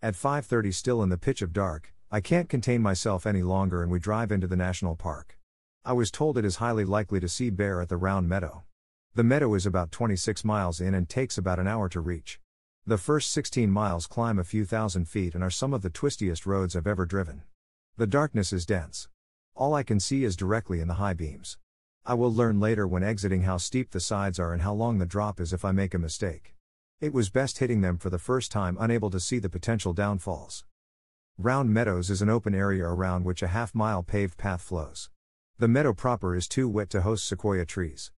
At 0.00 0.14
5:30 0.14 0.72
still 0.72 1.02
in 1.02 1.10
the 1.10 1.18
pitch 1.18 1.42
of 1.42 1.52
dark, 1.52 1.92
I 2.10 2.20
can't 2.20 2.48
contain 2.48 2.82
myself 2.82 3.26
any 3.26 3.42
longer 3.42 3.82
and 3.82 3.92
we 3.92 3.98
drive 3.98 4.32
into 4.32 4.46
the 4.46 4.56
national 4.56 4.96
park. 4.96 5.38
I 5.84 5.92
was 5.92 6.10
told 6.10 6.38
it 6.38 6.44
is 6.44 6.56
highly 6.56 6.84
likely 6.84 7.20
to 7.20 7.28
see 7.28 7.50
bear 7.50 7.80
at 7.80 7.88
the 7.88 7.96
round 7.96 8.28
meadow. 8.28 8.64
The 9.14 9.24
meadow 9.24 9.54
is 9.54 9.66
about 9.66 9.92
26 9.92 10.44
miles 10.44 10.80
in 10.80 10.94
and 10.94 11.08
takes 11.08 11.36
about 11.36 11.58
an 11.58 11.66
hour 11.66 11.88
to 11.90 12.00
reach. 12.00 12.40
The 12.86 12.96
first 12.96 13.30
16 13.32 13.70
miles 13.70 14.06
climb 14.06 14.38
a 14.38 14.44
few 14.44 14.64
thousand 14.64 15.08
feet 15.08 15.34
and 15.34 15.44
are 15.44 15.50
some 15.50 15.74
of 15.74 15.82
the 15.82 15.90
twistiest 15.90 16.46
roads 16.46 16.74
I've 16.74 16.86
ever 16.86 17.06
driven. 17.06 17.42
The 18.00 18.06
darkness 18.06 18.50
is 18.54 18.64
dense. 18.64 19.10
All 19.54 19.74
I 19.74 19.82
can 19.82 20.00
see 20.00 20.24
is 20.24 20.34
directly 20.34 20.80
in 20.80 20.88
the 20.88 20.94
high 20.94 21.12
beams. 21.12 21.58
I 22.06 22.14
will 22.14 22.32
learn 22.32 22.58
later 22.58 22.88
when 22.88 23.02
exiting 23.02 23.42
how 23.42 23.58
steep 23.58 23.90
the 23.90 24.00
sides 24.00 24.38
are 24.38 24.54
and 24.54 24.62
how 24.62 24.72
long 24.72 24.96
the 24.96 25.04
drop 25.04 25.38
is 25.38 25.52
if 25.52 25.66
I 25.66 25.72
make 25.72 25.92
a 25.92 25.98
mistake. 25.98 26.54
It 27.02 27.12
was 27.12 27.28
best 27.28 27.58
hitting 27.58 27.82
them 27.82 27.98
for 27.98 28.08
the 28.08 28.18
first 28.18 28.50
time, 28.50 28.78
unable 28.80 29.10
to 29.10 29.20
see 29.20 29.38
the 29.38 29.50
potential 29.50 29.92
downfalls. 29.92 30.64
Round 31.36 31.74
Meadows 31.74 32.08
is 32.08 32.22
an 32.22 32.30
open 32.30 32.54
area 32.54 32.86
around 32.86 33.26
which 33.26 33.42
a 33.42 33.48
half 33.48 33.74
mile 33.74 34.02
paved 34.02 34.38
path 34.38 34.62
flows. 34.62 35.10
The 35.58 35.68
meadow 35.68 35.92
proper 35.92 36.34
is 36.34 36.48
too 36.48 36.70
wet 36.70 36.88
to 36.88 37.02
host 37.02 37.28
sequoia 37.28 37.66
trees. 37.66 38.12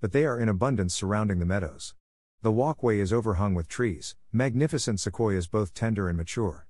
But 0.00 0.10
they 0.10 0.26
are 0.26 0.40
in 0.40 0.48
abundance 0.48 0.94
surrounding 0.94 1.38
the 1.38 1.46
meadows. 1.46 1.94
The 2.42 2.50
walkway 2.50 2.98
is 2.98 3.12
overhung 3.12 3.54
with 3.54 3.68
trees, 3.68 4.16
magnificent 4.32 4.98
sequoias 4.98 5.46
both 5.46 5.74
tender 5.74 6.08
and 6.08 6.18
mature. 6.18 6.67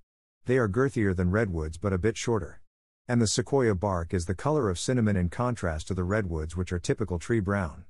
They 0.49 0.57
are 0.57 0.67
girthier 0.67 1.15
than 1.15 1.31
redwoods 1.31 1.77
but 1.77 1.93
a 1.93 1.99
bit 1.99 2.17
shorter. 2.17 2.63
And 3.07 3.21
the 3.21 3.27
sequoia 3.27 3.75
bark 3.75 4.15
is 4.15 4.25
the 4.25 4.35
color 4.35 4.71
of 4.71 4.79
cinnamon 4.79 5.15
in 5.15 5.29
contrast 5.29 5.89
to 5.89 5.95
the 5.95 6.05
redwoods, 6.05 6.57
which 6.57 6.73
are 6.73 6.79
typical 6.79 7.19
tree 7.19 7.41
brown. 7.41 7.85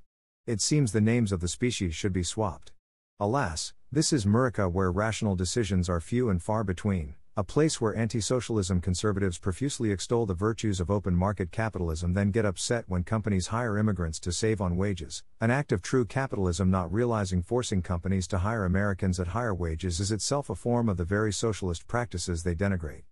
It 0.45 0.59
seems 0.59 0.91
the 0.91 0.99
names 0.99 1.31
of 1.31 1.39
the 1.39 1.47
species 1.47 1.95
should 1.95 2.11
be 2.11 2.21
swapped. 2.21 2.73
Alas, 3.17 3.71
this 3.93 4.11
is 4.11 4.25
Murica 4.25 4.69
where 4.69 4.91
rational 4.91 5.37
decisions 5.37 5.87
are 5.87 6.01
few 6.01 6.29
and 6.29 6.43
far 6.43 6.65
between, 6.65 7.15
a 7.37 7.43
place 7.43 7.79
where 7.79 7.95
anti 7.95 8.19
socialism 8.19 8.81
conservatives 8.81 9.37
profusely 9.37 9.91
extol 9.91 10.25
the 10.25 10.33
virtues 10.33 10.79
of 10.79 10.91
open 10.91 11.15
market 11.15 11.51
capitalism, 11.51 12.13
then 12.13 12.31
get 12.31 12.45
upset 12.45 12.83
when 12.87 13.03
companies 13.03 13.47
hire 13.47 13.77
immigrants 13.77 14.19
to 14.19 14.31
save 14.31 14.59
on 14.59 14.75
wages, 14.75 15.23
an 15.39 15.51
act 15.51 15.71
of 15.71 15.81
true 15.81 16.03
capitalism 16.03 16.69
not 16.69 16.91
realizing 16.91 17.41
forcing 17.41 17.81
companies 17.81 18.27
to 18.27 18.39
hire 18.39 18.65
Americans 18.65 19.19
at 19.19 19.27
higher 19.27 19.55
wages 19.55 19.99
is 19.99 20.11
itself 20.11 20.49
a 20.49 20.55
form 20.55 20.89
of 20.89 20.97
the 20.97 21.05
very 21.05 21.31
socialist 21.31 21.87
practices 21.87 22.43
they 22.43 22.55
denigrate. 22.55 23.03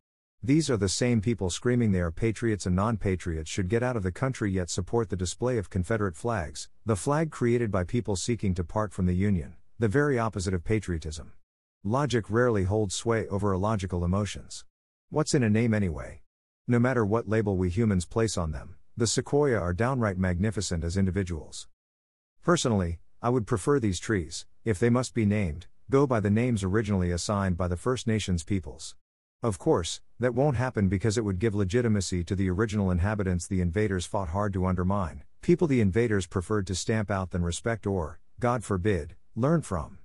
These 0.44 0.70
are 0.70 0.78
the 0.78 0.90
same 0.90 1.22
people 1.22 1.50
screaming 1.50 1.92
they 1.92 2.02
are 2.02 2.12
patriots 2.12 2.66
and 2.66 2.76
non 2.76 2.98
patriots 2.98 3.50
should 3.50 3.70
get 3.70 3.82
out 3.82 3.96
of 3.96 4.04
the 4.04 4.12
country 4.12 4.52
yet 4.52 4.70
support 4.70 5.10
the 5.10 5.16
display 5.16 5.58
of 5.58 5.70
Confederate 5.70 6.16
flags, 6.16 6.70
the 6.86 6.96
flag 6.96 7.32
created 7.32 7.72
by 7.72 7.84
people 7.84 8.16
seeking 8.16 8.54
to 8.56 8.64
part 8.64 8.92
from 8.92 9.06
the 9.06 9.16
Union, 9.16 9.56
the 9.80 9.88
very 9.88 10.20
opposite 10.20 10.54
of 10.54 10.64
patriotism. 10.64 11.32
Logic 11.88 12.30
rarely 12.30 12.66
holds 12.66 12.94
sway 12.94 13.30
over 13.30 13.54
illogical 13.54 14.04
emotions. 14.04 14.66
What's 15.10 15.34
in 15.34 15.42
a 15.42 15.50
name 15.50 15.74
anyway? 15.74 16.22
No 16.68 16.80
matter 16.80 17.06
what 17.06 17.30
label 17.30 17.56
we 17.56 17.70
humans 17.70 18.04
place 18.04 18.38
on 18.38 18.52
them, 18.52 18.76
the 18.98 19.08
sequoia 19.08 19.58
are 19.58 19.72
downright 19.72 20.18
magnificent 20.18 20.84
as 20.84 20.98
individuals. 20.98 21.70
Personally, 22.44 23.00
I 23.22 23.30
would 23.30 23.48
prefer 23.48 23.80
these 23.80 24.02
trees, 24.02 24.46
if 24.66 24.80
they 24.80 24.90
must 24.90 25.14
be 25.14 25.26
named, 25.26 25.68
go 25.90 26.06
by 26.06 26.20
the 26.20 26.30
names 26.30 26.62
originally 26.62 27.10
assigned 27.10 27.56
by 27.56 27.70
the 27.70 27.78
First 27.78 28.06
Nations 28.06 28.44
peoples. 28.44 28.98
Of 29.42 29.58
course, 29.58 30.02
that 30.20 30.36
won't 30.36 30.58
happen 30.58 30.90
because 30.90 31.18
it 31.18 31.24
would 31.24 31.40
give 31.40 31.56
legitimacy 31.56 32.26
to 32.26 32.36
the 32.36 32.50
original 32.50 32.92
inhabitants 32.92 33.48
the 33.48 33.62
invaders 33.62 34.06
fought 34.06 34.28
hard 34.28 34.52
to 34.56 34.66
undermine, 34.66 35.24
people 35.42 35.70
the 35.70 35.80
invaders 35.80 36.28
preferred 36.28 36.68
to 36.68 36.76
stamp 36.76 37.10
out 37.10 37.32
than 37.32 37.44
respect 37.44 37.88
or, 37.88 38.20
God 38.42 38.66
forbid, 38.66 39.16
learn 39.38 39.62
from. 39.62 40.00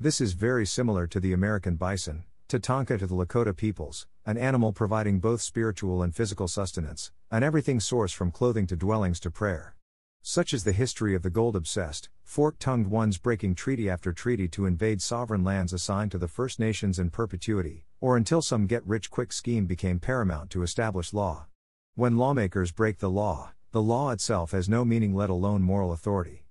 This 0.00 0.20
is 0.20 0.32
very 0.32 0.66
similar 0.66 1.06
to 1.06 1.20
the 1.20 1.32
American 1.32 1.76
bison, 1.76 2.24
Tatanka 2.48 2.98
to 2.98 3.06
the 3.06 3.14
Lakota 3.14 3.56
peoples, 3.56 4.08
an 4.26 4.36
animal 4.36 4.72
providing 4.72 5.20
both 5.20 5.40
spiritual 5.40 6.02
and 6.02 6.12
physical 6.12 6.48
sustenance, 6.48 7.12
an 7.30 7.44
everything 7.44 7.78
source 7.78 8.12
from 8.12 8.32
clothing 8.32 8.66
to 8.66 8.76
dwellings 8.76 9.20
to 9.20 9.30
prayer. 9.30 9.76
Such 10.20 10.52
is 10.52 10.64
the 10.64 10.72
history 10.72 11.14
of 11.14 11.22
the 11.22 11.30
gold 11.30 11.54
obsessed, 11.54 12.08
fork 12.24 12.56
tongued 12.58 12.88
ones 12.88 13.18
breaking 13.18 13.54
treaty 13.54 13.88
after 13.88 14.12
treaty 14.12 14.48
to 14.48 14.66
invade 14.66 15.00
sovereign 15.00 15.44
lands 15.44 15.72
assigned 15.72 16.10
to 16.10 16.18
the 16.18 16.26
First 16.26 16.58
Nations 16.58 16.98
in 16.98 17.10
perpetuity, 17.10 17.86
or 18.00 18.16
until 18.16 18.42
some 18.42 18.66
get 18.66 18.84
rich 18.84 19.12
quick 19.12 19.32
scheme 19.32 19.64
became 19.64 20.00
paramount 20.00 20.50
to 20.50 20.64
establish 20.64 21.12
law. 21.12 21.46
When 21.94 22.16
lawmakers 22.16 22.72
break 22.72 22.98
the 22.98 23.10
law, 23.10 23.52
the 23.70 23.80
law 23.82 24.10
itself 24.10 24.50
has 24.50 24.68
no 24.68 24.84
meaning, 24.84 25.14
let 25.14 25.30
alone 25.30 25.62
moral 25.62 25.92
authority. 25.92 26.43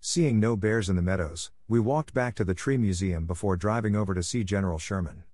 Seeing 0.00 0.38
no 0.38 0.56
bears 0.56 0.88
in 0.88 0.96
the 0.96 1.02
meadows, 1.02 1.50
we 1.68 1.80
walked 1.80 2.14
back 2.14 2.34
to 2.36 2.44
the 2.44 2.54
Tree 2.54 2.76
Museum 2.76 3.26
before 3.26 3.56
driving 3.56 3.96
over 3.96 4.14
to 4.14 4.22
see 4.22 4.44
General 4.44 4.78
Sherman. 4.78 5.24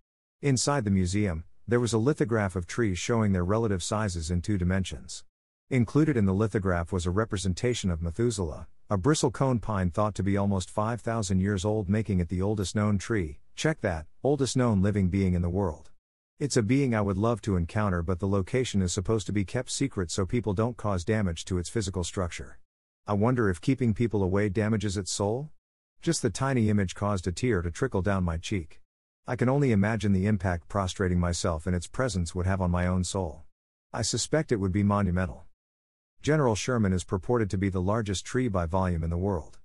Inside 0.40 0.84
the 0.84 0.90
museum, 0.90 1.44
there 1.68 1.80
was 1.80 1.92
a 1.92 1.98
lithograph 1.98 2.56
of 2.56 2.66
trees 2.66 2.98
showing 2.98 3.32
their 3.32 3.44
relative 3.44 3.82
sizes 3.82 4.30
in 4.30 4.40
two 4.40 4.58
dimensions. 4.58 5.24
Included 5.70 6.16
in 6.16 6.26
the 6.26 6.34
lithograph 6.34 6.92
was 6.92 7.06
a 7.06 7.10
representation 7.10 7.90
of 7.90 8.02
Methuselah, 8.02 8.66
a 8.90 8.98
bristlecone 8.98 9.60
pine 9.60 9.90
thought 9.90 10.14
to 10.16 10.22
be 10.22 10.36
almost 10.36 10.70
5,000 10.70 11.40
years 11.40 11.64
old, 11.64 11.88
making 11.88 12.18
it 12.18 12.28
the 12.28 12.42
oldest 12.42 12.74
known 12.74 12.98
tree. 12.98 13.38
Check 13.54 13.80
that, 13.82 14.06
oldest 14.22 14.56
known 14.56 14.82
living 14.82 15.08
being 15.08 15.34
in 15.34 15.42
the 15.42 15.48
world. 15.48 15.90
It's 16.38 16.56
a 16.56 16.62
being 16.62 16.94
I 16.94 17.00
would 17.00 17.16
love 17.16 17.40
to 17.42 17.56
encounter, 17.56 18.02
but 18.02 18.18
the 18.18 18.26
location 18.26 18.82
is 18.82 18.92
supposed 18.92 19.26
to 19.26 19.32
be 19.32 19.44
kept 19.44 19.70
secret 19.70 20.10
so 20.10 20.26
people 20.26 20.54
don't 20.54 20.76
cause 20.76 21.04
damage 21.04 21.44
to 21.44 21.58
its 21.58 21.68
physical 21.68 22.04
structure. 22.04 22.58
I 23.04 23.14
wonder 23.14 23.50
if 23.50 23.60
keeping 23.60 23.94
people 23.94 24.22
away 24.22 24.48
damages 24.48 24.96
its 24.96 25.10
soul? 25.10 25.50
Just 26.02 26.22
the 26.22 26.30
tiny 26.30 26.70
image 26.70 26.94
caused 26.94 27.26
a 27.26 27.32
tear 27.32 27.60
to 27.60 27.70
trickle 27.70 28.00
down 28.00 28.22
my 28.22 28.36
cheek. 28.36 28.80
I 29.26 29.34
can 29.34 29.48
only 29.48 29.72
imagine 29.72 30.12
the 30.12 30.26
impact 30.26 30.68
prostrating 30.68 31.18
myself 31.18 31.66
in 31.66 31.74
its 31.74 31.88
presence 31.88 32.32
would 32.32 32.46
have 32.46 32.60
on 32.60 32.70
my 32.70 32.86
own 32.86 33.02
soul. 33.02 33.42
I 33.92 34.02
suspect 34.02 34.52
it 34.52 34.60
would 34.60 34.70
be 34.70 34.84
monumental. 34.84 35.46
General 36.22 36.54
Sherman 36.54 36.92
is 36.92 37.02
purported 37.02 37.50
to 37.50 37.58
be 37.58 37.68
the 37.68 37.82
largest 37.82 38.24
tree 38.24 38.46
by 38.46 38.66
volume 38.66 39.02
in 39.02 39.10
the 39.10 39.18
world. 39.18 39.58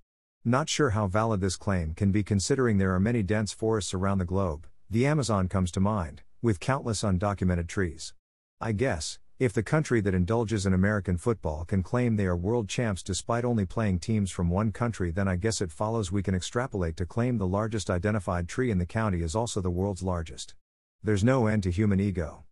Not 0.44 0.68
sure 0.68 0.90
how 0.90 1.06
valid 1.06 1.40
this 1.40 1.56
claim 1.56 1.94
can 1.94 2.10
be 2.10 2.24
considering 2.24 2.78
there 2.78 2.94
are 2.94 3.00
many 3.00 3.22
dense 3.22 3.52
forests 3.52 3.94
around 3.94 4.18
the 4.18 4.24
globe, 4.24 4.66
the 4.90 5.06
Amazon 5.06 5.46
comes 5.46 5.70
to 5.72 5.80
mind, 5.80 6.22
with 6.42 6.58
countless 6.58 7.02
undocumented 7.02 7.68
trees. 7.68 8.14
I 8.60 8.72
guess, 8.72 9.20
if 9.38 9.52
the 9.52 9.62
country 9.62 10.00
that 10.00 10.14
indulges 10.14 10.66
in 10.66 10.74
American 10.74 11.16
football 11.16 11.64
can 11.64 11.80
claim 11.80 12.16
they 12.16 12.26
are 12.26 12.36
world 12.36 12.68
champs 12.68 13.04
despite 13.04 13.44
only 13.44 13.64
playing 13.64 14.00
teams 14.00 14.32
from 14.32 14.50
one 14.50 14.72
country, 14.72 15.12
then 15.12 15.28
I 15.28 15.36
guess 15.36 15.60
it 15.60 15.70
follows 15.70 16.10
we 16.10 16.24
can 16.24 16.34
extrapolate 16.34 16.96
to 16.96 17.06
claim 17.06 17.38
the 17.38 17.46
largest 17.46 17.88
identified 17.88 18.48
tree 18.48 18.72
in 18.72 18.78
the 18.78 18.86
county 18.86 19.22
is 19.22 19.36
also 19.36 19.60
the 19.60 19.70
world's 19.70 20.02
largest. 20.02 20.56
There's 21.04 21.22
no 21.22 21.46
end 21.46 21.62
to 21.62 21.70
human 21.70 22.00
ego. 22.00 22.46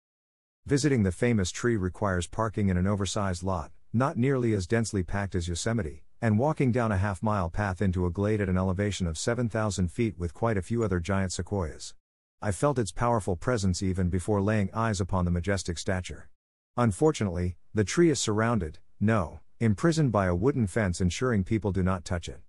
Visiting 0.64 1.02
the 1.02 1.10
famous 1.10 1.50
tree 1.50 1.76
requires 1.76 2.28
parking 2.28 2.68
in 2.68 2.76
an 2.76 2.86
oversized 2.86 3.42
lot, 3.42 3.72
not 3.92 4.16
nearly 4.16 4.52
as 4.52 4.68
densely 4.68 5.02
packed 5.02 5.34
as 5.34 5.48
Yosemite, 5.48 6.04
and 6.22 6.38
walking 6.38 6.70
down 6.70 6.92
a 6.92 6.98
half 6.98 7.20
mile 7.20 7.50
path 7.50 7.82
into 7.82 8.06
a 8.06 8.12
glade 8.12 8.40
at 8.40 8.48
an 8.48 8.56
elevation 8.56 9.08
of 9.08 9.18
7,000 9.18 9.90
feet 9.90 10.16
with 10.16 10.32
quite 10.32 10.56
a 10.56 10.62
few 10.62 10.84
other 10.84 11.00
giant 11.00 11.32
sequoias. 11.32 11.94
I 12.40 12.52
felt 12.52 12.78
its 12.78 12.92
powerful 12.92 13.34
presence 13.34 13.82
even 13.82 14.08
before 14.08 14.40
laying 14.40 14.70
eyes 14.72 15.00
upon 15.00 15.24
the 15.24 15.32
majestic 15.32 15.78
stature. 15.78 16.28
Unfortunately, 16.78 17.56
the 17.72 17.84
tree 17.84 18.10
is 18.10 18.20
surrounded, 18.20 18.78
no, 19.00 19.40
imprisoned 19.60 20.12
by 20.12 20.26
a 20.26 20.34
wooden 20.34 20.66
fence 20.66 21.00
ensuring 21.00 21.42
people 21.42 21.72
do 21.72 21.82
not 21.82 22.04
touch 22.04 22.28
it. 22.28 22.40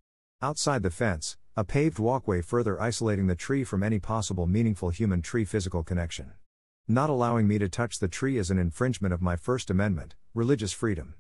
Outside 0.42 0.84
the 0.84 0.90
fence, 0.90 1.38
a 1.56 1.64
paved 1.64 1.98
walkway 1.98 2.42
further 2.42 2.80
isolating 2.82 3.28
the 3.28 3.36
tree 3.36 3.64
from 3.64 3.84
any 3.84 4.00
possible 4.00 4.46
meaningful 4.46 4.90
human 4.90 5.22
tree 5.22 5.46
physical 5.46 5.82
connection. 5.82 6.34
Not 6.90 7.10
allowing 7.10 7.48
me 7.48 7.58
to 7.58 7.70
touch 7.70 8.00
the 8.00 8.10
tree 8.10 8.38
is 8.38 8.52
an 8.52 8.60
infringement 8.60 9.14
of 9.14 9.22
my 9.22 9.38
First 9.38 9.70
Amendment, 9.70 10.16
religious 10.34 10.74
freedom. 10.74 11.16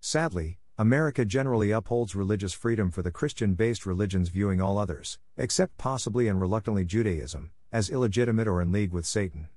Sadly, 0.00 0.58
America 0.76 1.24
generally 1.24 1.70
upholds 1.70 2.14
religious 2.14 2.52
freedom 2.52 2.90
for 2.90 3.00
the 3.00 3.10
Christian 3.10 3.54
based 3.54 3.86
religions, 3.86 4.28
viewing 4.28 4.60
all 4.60 4.76
others, 4.76 5.18
except 5.38 5.78
possibly 5.78 6.28
and 6.28 6.40
reluctantly 6.40 6.84
Judaism, 6.84 7.52
as 7.72 7.88
illegitimate 7.88 8.46
or 8.46 8.60
in 8.60 8.70
league 8.70 8.92
with 8.92 9.06
Satan. 9.06 9.48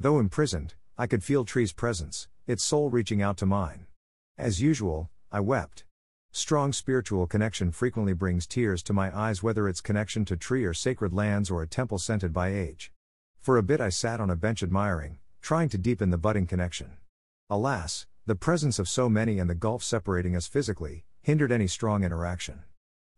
Though 0.00 0.18
imprisoned, 0.18 0.74
I 0.98 1.06
could 1.06 1.24
feel 1.24 1.44
Tree's 1.44 1.72
presence, 1.72 2.28
its 2.46 2.62
soul 2.62 2.90
reaching 2.90 3.22
out 3.22 3.38
to 3.38 3.46
mine. 3.46 3.86
As 4.36 4.60
usual, 4.60 5.10
I 5.30 5.40
wept. 5.40 5.84
Strong 6.32 6.74
spiritual 6.74 7.26
connection 7.26 7.72
frequently 7.72 8.12
brings 8.12 8.46
tears 8.46 8.82
to 8.84 8.92
my 8.92 9.16
eyes, 9.16 9.42
whether 9.42 9.68
it's 9.68 9.80
connection 9.80 10.24
to 10.26 10.36
tree 10.36 10.64
or 10.64 10.74
sacred 10.74 11.12
lands 11.12 11.50
or 11.50 11.62
a 11.62 11.66
temple 11.66 11.98
scented 11.98 12.32
by 12.32 12.48
age. 12.48 12.92
For 13.38 13.56
a 13.56 13.62
bit, 13.62 13.80
I 13.80 13.88
sat 13.88 14.20
on 14.20 14.30
a 14.30 14.36
bench 14.36 14.62
admiring, 14.62 15.18
trying 15.40 15.68
to 15.70 15.78
deepen 15.78 16.10
the 16.10 16.18
budding 16.18 16.46
connection. 16.46 16.98
Alas, 17.48 18.06
the 18.26 18.34
presence 18.34 18.78
of 18.78 18.88
so 18.88 19.08
many 19.08 19.38
and 19.38 19.48
the 19.48 19.54
gulf 19.54 19.82
separating 19.82 20.36
us 20.36 20.46
physically 20.46 21.04
hindered 21.22 21.52
any 21.52 21.66
strong 21.66 22.04
interaction. 22.04 22.62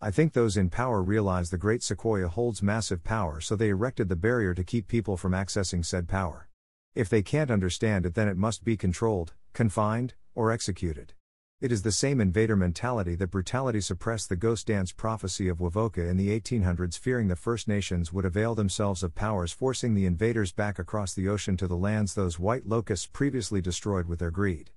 I 0.01 0.11
think 0.11 0.33
those 0.33 0.57
in 0.57 0.71
power 0.71 1.03
realize 1.03 1.51
the 1.51 1.59
great 1.59 1.83
sequoia 1.83 2.29
holds 2.29 2.63
massive 2.63 3.03
power, 3.03 3.41
so 3.41 3.57
they 3.57 3.71
erected 3.71 4.09
the 4.09 4.17
barrier 4.17 4.55
to 4.55 4.65
keep 4.65 4.87
people 4.87 5.17
from 5.17 5.33
accessing 5.33 5.85
said 5.85 6.09
power. 6.09 6.49
If 6.95 7.09
they 7.09 7.23
can't 7.23 7.51
understand 7.51 8.07
it, 8.07 8.15
then 8.15 8.29
it 8.29 8.37
must 8.37 8.63
be 8.63 8.77
controlled, 8.77 9.33
confined, 9.53 10.15
or 10.37 10.53
executed. 10.53 11.13
It 11.61 11.73
is 11.73 11.83
the 11.83 11.91
same 11.91 12.21
invader 12.21 12.55
mentality 12.55 13.17
that 13.17 13.33
brutality 13.33 13.81
suppressed 13.81 14.29
the 14.29 14.37
ghost 14.37 14.69
dance 14.69 14.93
prophecy 14.93 15.49
of 15.49 15.59
Wovoka 15.59 16.09
in 16.09 16.17
the 16.17 16.29
1800s, 16.39 16.97
fearing 16.97 17.27
the 17.27 17.35
First 17.35 17.67
Nations 17.67 18.13
would 18.13 18.25
avail 18.25 18.55
themselves 18.55 19.03
of 19.03 19.17
powers 19.17 19.51
forcing 19.51 19.95
the 19.95 20.07
invaders 20.07 20.53
back 20.53 20.79
across 20.79 21.15
the 21.15 21.29
ocean 21.29 21.57
to 21.57 21.67
the 21.67 21.77
lands 21.77 22.15
those 22.15 22.39
white 22.39 22.69
locusts 22.69 23.07
previously 23.07 23.61
destroyed 23.61 24.07
with 24.07 24.21
their 24.21 24.31
greed. 24.31 24.71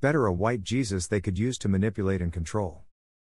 Better 0.00 0.24
a 0.24 0.32
white 0.32 0.62
Jesus 0.62 1.06
they 1.06 1.20
could 1.20 1.38
use 1.38 1.58
to 1.58 1.68
manipulate 1.68 2.22
and 2.22 2.32
control. 2.32 2.84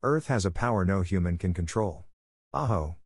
Earth 0.04 0.28
has 0.28 0.46
a 0.46 0.52
power 0.52 0.84
no 0.84 1.02
human 1.02 1.38
can 1.38 1.54
control. 1.54 2.04
Aho. 2.54 2.98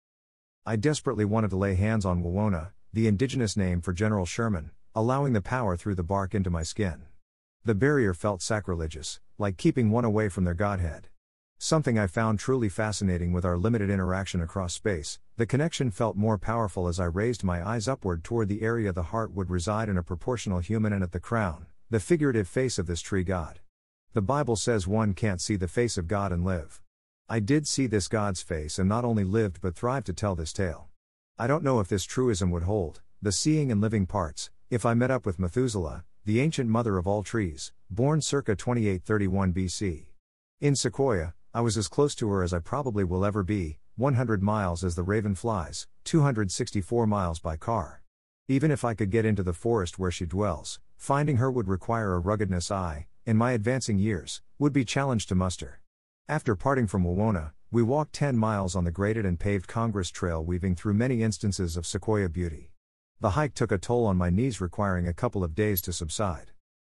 I 0.66 0.77
desperately 0.77 1.25
wanted 1.25 1.51
to 1.51 1.57
lay 1.57 1.75
hands 1.75 2.05
on 2.05 2.23
Wawona, 2.23 2.73
the 2.92 3.07
indigenous 3.07 3.57
name 3.57 3.81
for 3.81 3.95
General 3.95 4.27
Sherman, 4.27 4.73
allowing 4.94 5.33
the 5.33 5.40
power 5.40 5.76
through 5.76 5.94
the 5.94 6.02
bark 6.02 6.35
into 6.35 6.50
my 6.50 6.62
skin. 6.62 7.02
The 7.64 7.74
barrier 7.74 8.12
felt 8.12 8.42
sacrilegious, 8.42 9.20
like 9.38 9.57
keeping 9.57 9.90
one 9.90 10.05
away 10.05 10.28
from 10.28 10.44
their 10.44 10.55
godhead. 10.55 11.09
Something 11.59 11.98
I 11.98 12.09
found 12.09 12.40
truly 12.40 12.68
fascinating 12.68 13.33
with 13.33 13.44
our 13.44 13.57
limited 13.57 13.88
interaction 13.88 14.40
across 14.40 14.74
space, 14.74 15.20
the 15.37 15.46
connection 15.46 15.90
felt 15.90 16.16
more 16.16 16.37
powerful 16.37 16.88
as 16.88 16.98
I 16.98 17.05
raised 17.05 17.44
my 17.44 17.66
eyes 17.66 17.87
upward 17.87 18.24
toward 18.24 18.48
the 18.48 18.62
area 18.62 18.92
the 18.92 19.05
heart 19.05 19.33
would 19.33 19.48
reside 19.48 19.88
in 19.88 19.96
a 19.96 20.02
proportional 20.02 20.59
human 20.59 20.92
and 20.92 21.02
at 21.02 21.12
the 21.12 21.20
crown, 21.20 21.66
the 21.88 22.00
figurative 22.00 22.48
face 22.48 22.78
of 22.78 22.87
this 22.87 23.00
tree 23.00 23.22
God. 23.22 23.61
The 24.12 24.20
Bible 24.20 24.57
says 24.57 24.87
one 24.87 25.14
can't 25.14 25.40
see 25.40 25.57
the 25.57 25.68
face 25.68 25.96
of 25.96 26.09
God 26.09 26.33
and 26.33 26.44
live. 26.44 26.83
I 27.28 27.38
did 27.40 27.66
see 27.66 27.87
this 27.87 28.09
God's 28.09 28.42
face 28.42 28.78
and 28.78 28.88
not 28.88 29.05
only 29.05 29.24
lived 29.24 29.61
but 29.62 29.74
thrived 29.74 30.07
to 30.07 30.12
tell 30.12 30.35
this 30.35 30.52
tale. 30.52 30.88
I 31.38 31.46
don't 31.46 31.64
know 31.64 31.81
if 31.81 31.88
this 31.88 32.05
truism 32.05 32.50
would 32.50 32.64
hold, 32.64 33.00
the 33.22 33.33
seeing 33.33 33.72
and 33.72 33.81
living 33.81 34.05
parts, 34.05 34.50
if 34.72 34.87
I 34.87 34.94
met 34.94 35.11
up 35.11 35.26
with 35.26 35.38
Methuselah, 35.38 36.02
the 36.24 36.40
ancient 36.40 36.70
mother 36.70 36.96
of 36.96 37.06
all 37.06 37.22
trees, 37.22 37.72
born 37.90 38.22
circa 38.22 38.56
2831 38.56 39.52
BC. 39.52 40.06
In 40.62 40.74
Sequoia, 40.74 41.35
I 41.52 41.61
was 41.61 41.76
as 41.76 41.88
close 41.88 42.14
to 42.14 42.30
her 42.30 42.42
as 42.42 42.54
I 42.54 42.58
probably 42.58 43.04
will 43.04 43.24
ever 43.24 43.42
be, 43.42 43.80
100 43.96 44.42
miles 44.42 44.82
as 44.82 44.94
the 44.94 45.02
raven 45.02 45.35
flies, 45.35 45.87
264 46.04 47.06
miles 47.06 47.38
by 47.38 47.58
car. 47.58 48.02
Even 48.48 48.70
if 48.70 48.82
I 48.82 48.94
could 48.94 49.11
get 49.11 49.26
into 49.26 49.42
the 49.42 49.52
forest 49.52 49.98
where 49.98 50.11
she 50.11 50.24
dwells, 50.24 50.80
Finding 51.02 51.38
her 51.38 51.50
would 51.50 51.66
require 51.66 52.14
a 52.14 52.20
ruggedness 52.20 52.70
I, 52.70 53.08
in 53.26 53.37
my 53.37 53.52
advancing 53.52 53.98
years, 53.98 54.40
would 54.58 54.72
be 54.72 54.87
challenged 54.87 55.28
to 55.28 55.35
muster. 55.35 55.80
After 56.28 56.54
parting 56.54 56.87
from 56.87 57.02
Wawona, 57.02 57.50
we 57.72 57.82
walked 57.82 58.14
10 58.14 58.38
miles 58.38 58.76
on 58.76 58.85
the 58.85 58.92
graded 58.92 59.26
and 59.26 59.38
paved 59.38 59.66
Congress 59.66 60.11
Trail, 60.11 60.44
weaving 60.44 60.76
through 60.76 60.94
many 60.94 61.24
instances 61.24 61.76
of 61.76 61.87
sequoia 61.87 62.28
beauty. 62.28 62.71
The 63.22 63.30
hike 63.30 63.54
took 63.54 63.70
a 63.70 63.78
toll 63.78 64.06
on 64.06 64.16
my 64.16 64.30
knees, 64.30 64.61
requiring 64.61 65.06
a 65.06 65.14
couple 65.14 65.44
of 65.44 65.54
days 65.54 65.80
to 65.82 65.92
subside. 65.92 66.50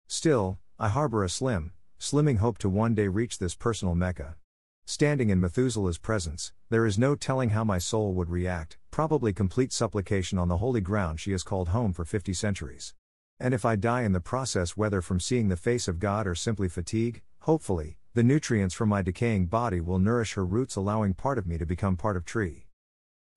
Still, 0.08 0.58
I 0.78 0.90
harbor 0.90 1.24
a 1.24 1.28
slim, 1.30 1.72
slimming 1.98 2.36
hope 2.36 2.58
to 2.58 2.68
one 2.68 2.94
day 2.94 3.08
reach 3.08 3.38
this 3.38 3.54
personal 3.54 3.94
mecca. 3.94 4.36
Standing 4.84 5.30
in 5.30 5.40
Methuselah's 5.40 5.96
presence, 5.96 6.52
there 6.68 6.84
is 6.84 6.98
no 6.98 7.14
telling 7.14 7.48
how 7.48 7.64
my 7.64 7.78
soul 7.78 8.12
would 8.12 8.28
react, 8.28 8.76
probably 8.90 9.32
complete 9.32 9.72
supplication 9.72 10.36
on 10.36 10.48
the 10.48 10.58
holy 10.58 10.82
ground 10.82 11.18
she 11.18 11.32
has 11.32 11.42
called 11.42 11.68
home 11.68 11.94
for 11.94 12.04
50 12.04 12.34
centuries. 12.34 12.92
And 13.40 13.54
if 13.54 13.64
I 13.64 13.76
die 13.76 14.02
in 14.02 14.12
the 14.12 14.20
process, 14.20 14.76
whether 14.76 15.00
from 15.00 15.20
seeing 15.20 15.48
the 15.48 15.56
face 15.56 15.88
of 15.88 15.98
God 15.98 16.26
or 16.26 16.34
simply 16.34 16.68
fatigue, 16.68 17.22
hopefully, 17.40 17.96
the 18.12 18.22
nutrients 18.22 18.74
from 18.74 18.90
my 18.90 19.00
decaying 19.00 19.46
body 19.46 19.80
will 19.80 19.98
nourish 19.98 20.34
her 20.34 20.44
roots, 20.44 20.76
allowing 20.76 21.14
part 21.14 21.38
of 21.38 21.46
me 21.46 21.56
to 21.56 21.64
become 21.64 21.96
part 21.96 22.18
of 22.18 22.26
tree. 22.26 22.66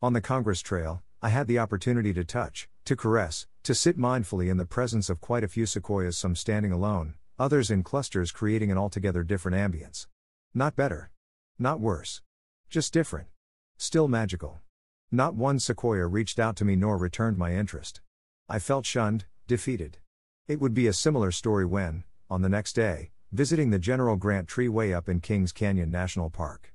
On 0.02 0.12
the 0.12 0.20
Congress 0.20 0.62
Trail, 0.62 1.02
I 1.22 1.30
had 1.30 1.48
the 1.48 1.60
opportunity 1.60 2.14
to 2.14 2.26
touch, 2.26 2.68
to 2.86 2.96
caress, 2.96 3.48
to 3.64 3.76
sit 3.76 3.98
mindfully 3.98 4.50
in 4.50 4.58
the 4.58 4.66
presence 4.66 5.10
of 5.10 5.22
quite 5.22 5.44
a 5.44 5.48
few 5.48 5.66
sequoias, 5.66 6.18
some 6.18 6.36
standing 6.36 6.72
alone, 6.72 7.14
others 7.38 7.70
in 7.70 7.84
clusters, 7.84 8.32
creating 8.32 8.72
an 8.72 8.78
altogether 8.78 9.24
different 9.24 9.58
ambience. 9.58 10.08
Not 10.54 10.76
better. 10.76 11.12
Not 11.60 11.80
worse. 11.80 12.22
Just 12.70 12.94
different. 12.94 13.28
Still 13.78 14.08
magical. 14.08 14.62
Not 15.12 15.36
one 15.36 15.60
sequoia 15.60 16.08
reached 16.08 16.40
out 16.40 16.56
to 16.58 16.66
me 16.66 16.76
nor 16.76 16.98
returned 16.98 17.38
my 17.38 17.54
interest. 17.54 18.02
I 18.50 18.60
felt 18.60 18.86
shunned, 18.86 19.26
defeated. 19.48 19.98
It 20.48 20.60
would 20.60 20.74
be 20.74 20.88
a 20.88 20.94
similar 20.94 21.32
story 21.32 21.66
when, 21.66 22.04
on 22.30 22.42
the 22.42 22.50
next 22.50 22.74
day, 22.74 23.12
visiting 23.32 23.70
the 23.70 23.80
General 23.80 24.16
Grant 24.16 24.48
Tree 24.48 24.70
way 24.70 24.94
up 24.94 25.08
in 25.08 25.20
Kings 25.20 25.52
Canyon 25.52 25.92
National 25.92 26.30
Park. 26.30 26.71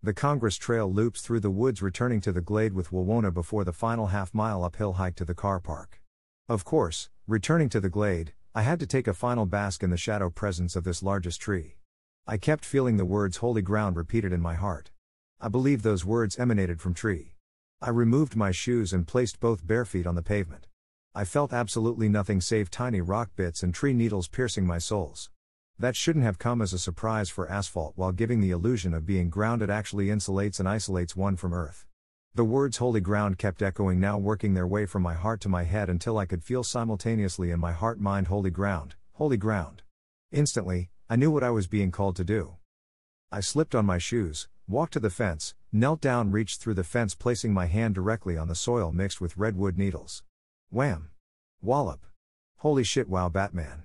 The 0.00 0.14
Congress 0.14 0.56
Trail 0.56 0.92
loops 0.92 1.22
through 1.22 1.40
the 1.40 1.50
woods, 1.50 1.82
returning 1.82 2.20
to 2.20 2.30
the 2.30 2.40
glade 2.40 2.72
with 2.72 2.92
Wawona 2.92 3.34
before 3.34 3.64
the 3.64 3.72
final 3.72 4.06
half 4.06 4.32
mile 4.32 4.62
uphill 4.62 4.92
hike 4.92 5.16
to 5.16 5.24
the 5.24 5.34
car 5.34 5.58
park. 5.58 6.00
Of 6.48 6.64
course, 6.64 7.10
returning 7.26 7.68
to 7.70 7.80
the 7.80 7.88
glade, 7.88 8.32
I 8.54 8.62
had 8.62 8.78
to 8.78 8.86
take 8.86 9.08
a 9.08 9.12
final 9.12 9.44
bask 9.44 9.82
in 9.82 9.90
the 9.90 9.96
shadow 9.96 10.30
presence 10.30 10.76
of 10.76 10.84
this 10.84 11.02
largest 11.02 11.40
tree. 11.40 11.78
I 12.28 12.36
kept 12.36 12.64
feeling 12.64 12.96
the 12.96 13.04
words 13.04 13.38
holy 13.38 13.60
ground 13.60 13.96
repeated 13.96 14.32
in 14.32 14.40
my 14.40 14.54
heart. 14.54 14.92
I 15.40 15.48
believe 15.48 15.82
those 15.82 16.04
words 16.04 16.38
emanated 16.38 16.80
from 16.80 16.94
tree. 16.94 17.34
I 17.82 17.90
removed 17.90 18.36
my 18.36 18.52
shoes 18.52 18.92
and 18.92 19.04
placed 19.04 19.40
both 19.40 19.66
bare 19.66 19.84
feet 19.84 20.06
on 20.06 20.14
the 20.14 20.22
pavement. 20.22 20.68
I 21.12 21.24
felt 21.24 21.52
absolutely 21.52 22.08
nothing 22.08 22.40
save 22.40 22.70
tiny 22.70 23.00
rock 23.00 23.30
bits 23.34 23.64
and 23.64 23.74
tree 23.74 23.94
needles 23.94 24.28
piercing 24.28 24.64
my 24.64 24.78
soles. 24.78 25.28
That 25.80 25.94
shouldn't 25.94 26.24
have 26.24 26.40
come 26.40 26.60
as 26.60 26.72
a 26.72 26.78
surprise 26.78 27.30
for 27.30 27.48
asphalt 27.48 27.92
while 27.94 28.10
giving 28.10 28.40
the 28.40 28.50
illusion 28.50 28.94
of 28.94 29.06
being 29.06 29.30
grounded 29.30 29.70
actually 29.70 30.06
insulates 30.06 30.58
and 30.58 30.68
isolates 30.68 31.14
one 31.14 31.36
from 31.36 31.54
earth. 31.54 31.86
The 32.34 32.44
words 32.44 32.78
holy 32.78 33.00
ground 33.00 33.38
kept 33.38 33.62
echoing, 33.62 34.00
now 34.00 34.18
working 34.18 34.54
their 34.54 34.66
way 34.66 34.86
from 34.86 35.02
my 35.02 35.14
heart 35.14 35.40
to 35.42 35.48
my 35.48 35.62
head 35.62 35.88
until 35.88 36.18
I 36.18 36.26
could 36.26 36.42
feel 36.42 36.64
simultaneously 36.64 37.52
in 37.52 37.60
my 37.60 37.72
heart 37.72 38.00
mind 38.00 38.26
holy 38.26 38.50
ground, 38.50 38.96
holy 39.12 39.36
ground. 39.36 39.82
Instantly, 40.32 40.90
I 41.08 41.14
knew 41.14 41.30
what 41.30 41.44
I 41.44 41.50
was 41.50 41.68
being 41.68 41.92
called 41.92 42.16
to 42.16 42.24
do. 42.24 42.56
I 43.30 43.38
slipped 43.38 43.74
on 43.74 43.86
my 43.86 43.98
shoes, 43.98 44.48
walked 44.66 44.94
to 44.94 45.00
the 45.00 45.10
fence, 45.10 45.54
knelt 45.72 46.00
down, 46.00 46.32
reached 46.32 46.60
through 46.60 46.74
the 46.74 46.84
fence, 46.84 47.14
placing 47.14 47.54
my 47.54 47.66
hand 47.66 47.94
directly 47.94 48.36
on 48.36 48.48
the 48.48 48.54
soil 48.54 48.90
mixed 48.90 49.20
with 49.20 49.36
redwood 49.36 49.78
needles. 49.78 50.24
Wham! 50.70 51.10
Wallop! 51.62 52.04
Holy 52.58 52.82
shit, 52.82 53.08
wow, 53.08 53.28
Batman. 53.28 53.84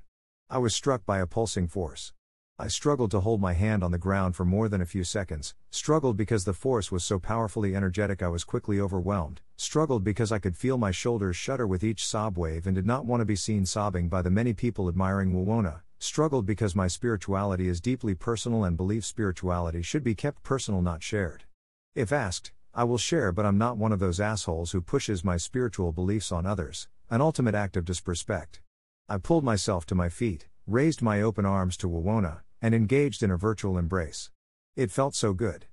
I 0.54 0.60
was 0.60 0.76
struck 0.76 1.04
by 1.04 1.18
a 1.18 1.26
pulsing 1.26 1.68
force. 1.68 2.14
I 2.60 2.68
struggled 2.68 3.10
to 3.10 3.22
hold 3.22 3.42
my 3.42 3.54
hand 3.54 3.84
on 3.84 3.90
the 3.90 3.98
ground 3.98 4.36
for 4.36 4.46
more 4.46 4.70
than 4.70 4.82
a 4.82 4.86
few 4.86 5.04
seconds, 5.04 5.56
struggled 5.72 6.16
because 6.16 6.46
the 6.46 6.54
force 6.54 6.92
was 6.92 7.04
so 7.04 7.18
powerfully 7.18 7.76
energetic 7.76 8.22
I 8.22 8.28
was 8.28 8.44
quickly 8.44 8.80
overwhelmed, 8.80 9.42
struggled 9.58 10.04
because 10.04 10.32
I 10.32 10.38
could 10.38 10.56
feel 10.56 10.78
my 10.78 10.92
shoulders 10.92 11.36
shudder 11.36 11.66
with 11.66 11.84
each 11.84 12.06
sob 12.06 12.38
wave 12.38 12.68
and 12.68 12.76
did 12.76 12.86
not 12.86 13.04
want 13.04 13.22
to 13.22 13.26
be 13.26 13.36
seen 13.36 13.66
sobbing 13.66 14.10
by 14.10 14.22
the 14.22 14.30
many 14.30 14.54
people 14.54 14.88
admiring 14.88 15.34
Wawona, 15.34 15.82
struggled 15.98 16.46
because 16.46 16.76
my 16.76 16.86
spirituality 16.86 17.68
is 17.68 17.82
deeply 17.82 18.14
personal 18.14 18.64
and 18.64 18.78
believe 18.78 19.06
spirituality 19.06 19.82
should 19.82 20.04
be 20.04 20.14
kept 20.14 20.44
personal, 20.44 20.84
not 20.84 21.02
shared. 21.02 21.46
If 21.96 22.12
asked, 22.12 22.52
I 22.76 22.84
will 22.84 23.00
share, 23.00 23.32
but 23.32 23.48
I'm 23.48 23.58
not 23.58 23.78
one 23.78 23.92
of 23.92 23.98
those 23.98 24.20
assholes 24.20 24.72
who 24.72 24.82
pushes 24.82 25.26
my 25.26 25.38
spiritual 25.38 25.92
beliefs 25.92 26.32
on 26.32 26.46
others, 26.46 26.90
an 27.10 27.22
ultimate 27.22 27.56
act 27.56 27.76
of 27.76 27.86
disrespect. 27.86 28.62
I 29.10 29.18
pulled 29.18 29.44
myself 29.44 29.86
to 29.88 29.96
my 29.96 30.08
feet, 30.08 30.48
raised 30.66 31.02
my 31.02 31.22
open 31.22 31.46
arms 31.46 31.76
to 31.78 31.90
Wawona, 31.90 32.40
and 32.62 32.74
engaged 32.74 33.22
in 33.22 33.32
a 33.32 33.38
virtual 33.38 33.78
embrace. 33.78 34.32
It 34.78 34.92
felt 34.92 35.14
so 35.14 35.34
good. 35.34 35.66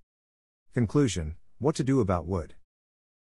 Conclusion 0.75 1.37
What 1.59 1.77
to 1.77 1.85
do 1.85 2.01
about 2.01 2.27
wood? 2.27 2.55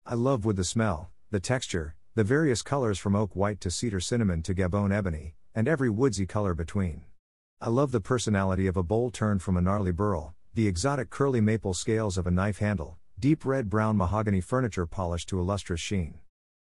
I 0.05 0.15
love 0.15 0.45
wood 0.45 0.57
the 0.57 0.65
smell, 0.65 1.11
the 1.31 1.41
texture, 1.41 1.97
the 2.15 2.23
various 2.23 2.61
colors 2.61 2.99
from 2.99 3.17
oak 3.17 3.35
white 3.35 3.63
to 3.63 3.71
cedar 3.71 3.99
cinnamon 3.99 4.43
to 4.43 4.55
Gabon 4.55 4.93
ebony, 4.93 5.37
and 5.55 5.67
every 5.67 5.89
woodsy 5.89 6.27
color 6.27 6.53
between. 6.53 7.05
I 7.59 7.71
love 7.71 7.91
the 7.91 8.01
personality 8.01 8.67
of 8.67 8.77
a 8.77 8.83
bowl 8.83 9.11
turned 9.11 9.41
from 9.41 9.57
a 9.57 9.63
gnarly 9.63 9.93
burl, 9.93 10.35
the 10.53 10.69
exotic 10.69 11.09
curly 11.09 11.41
maple 11.41 11.73
scales 11.73 12.19
of 12.19 12.27
a 12.27 12.31
knife 12.31 12.59
handle, 12.59 12.99
deep 13.19 13.47
red 13.47 13.71
brown 13.71 13.97
mahogany 13.97 14.43
furniture 14.43 14.85
polished 14.85 15.31
to 15.31 15.41
a 15.41 15.43
lustrous 15.43 15.81
sheen. 15.81 16.19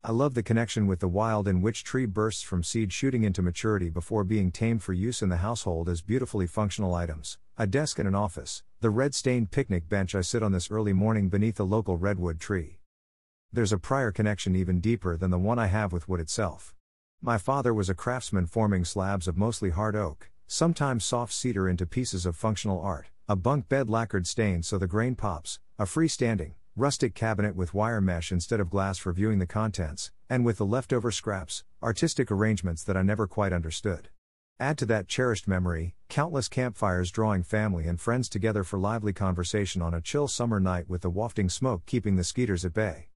I 0.09 0.13
love 0.13 0.35
the 0.35 0.43
connection 0.45 0.87
with 0.87 1.01
the 1.01 1.09
wild 1.09 1.49
in 1.49 1.63
which 1.63 1.83
tree 1.83 2.07
bursts 2.07 2.43
from 2.45 2.63
seed 2.63 2.93
shooting 2.93 3.25
into 3.25 3.43
maturity 3.43 3.91
before 3.91 4.23
being 4.23 4.53
tamed 4.53 4.85
for 4.85 4.93
use 4.93 5.21
in 5.21 5.31
the 5.31 5.39
household 5.39 5.89
as 5.89 6.01
beautifully 6.01 6.47
functional 6.47 6.95
items, 6.95 7.39
a 7.59 7.67
desk 7.67 7.99
and 7.99 8.07
an 8.07 8.15
office, 8.15 8.63
the 8.81 8.91
red 8.91 9.17
stained 9.17 9.51
picnic 9.51 9.89
bench 9.89 10.15
I 10.15 10.21
sit 10.21 10.45
on 10.45 10.53
this 10.53 10.71
early 10.71 10.93
morning 10.93 11.29
beneath 11.29 11.59
a 11.59 11.65
local 11.65 11.97
redwood 11.97 12.39
tree. 12.39 12.79
There's 13.53 13.73
a 13.73 13.79
prior 13.79 14.13
connection 14.13 14.55
even 14.55 14.79
deeper 14.79 15.17
than 15.17 15.33
the 15.33 15.41
one 15.41 15.59
I 15.59 15.67
have 15.67 15.93
with 15.93 16.09
wood 16.09 16.21
itself. 16.21 16.73
My 17.21 17.37
father 17.37 17.75
was 17.75 17.89
a 17.89 17.95
craftsman 17.95 18.47
forming 18.47 18.85
slabs 18.85 19.27
of 19.27 19.37
mostly 19.37 19.71
hard 19.71 19.97
oak, 19.97 20.31
sometimes 20.47 21.05
soft 21.05 21.33
cedar 21.33 21.69
into 21.69 21.85
pieces 21.85 22.27
of 22.27 22.37
functional 22.37 22.81
art, 22.81 23.07
a 23.29 23.35
bunk 23.35 23.69
bed 23.69 23.91
lacquered 23.91 24.29
stain 24.29 24.63
so 24.63 24.79
the 24.79 24.87
grain 24.87 25.17
pops, 25.17 25.59
a 25.81 25.85
freestanding, 25.85 26.53
rustic 26.77 27.15
cabinet 27.15 27.57
with 27.57 27.73
wire 27.73 28.03
mesh 28.03 28.31
instead 28.31 28.61
of 28.61 28.69
glass 28.69 28.99
for 28.99 29.11
viewing 29.11 29.39
the 29.39 29.47
contents, 29.47 30.13
and 30.29 30.45
with 30.45 30.59
the 30.59 30.67
leftover 30.67 31.11
scraps, 31.11 31.65
artistic 31.83 32.31
arrangements 32.31 32.85
that 32.85 32.99
I 32.99 33.03
never 33.03 33.27
quite 33.27 33.55
understood. 33.55 34.11
Add 34.61 34.77
to 34.79 34.87
that 34.87 35.09
cherished 35.09 35.49
memory, 35.49 35.95
countless 36.11 36.49
campfires 36.49 37.11
drawing 37.11 37.43
family 37.43 37.87
and 37.87 37.99
friends 37.99 38.29
together 38.29 38.63
for 38.63 38.79
lively 38.79 39.15
conversation 39.15 39.81
on 39.81 39.95
a 39.95 40.03
chill 40.03 40.29
summer 40.29 40.61
night 40.61 40.87
with 40.87 41.01
the 41.01 41.09
wafting 41.09 41.49
smoke 41.49 41.87
keeping 41.87 42.17
the 42.17 42.25
skeeters 42.25 42.65
at 42.67 42.75
bay. 42.75 43.09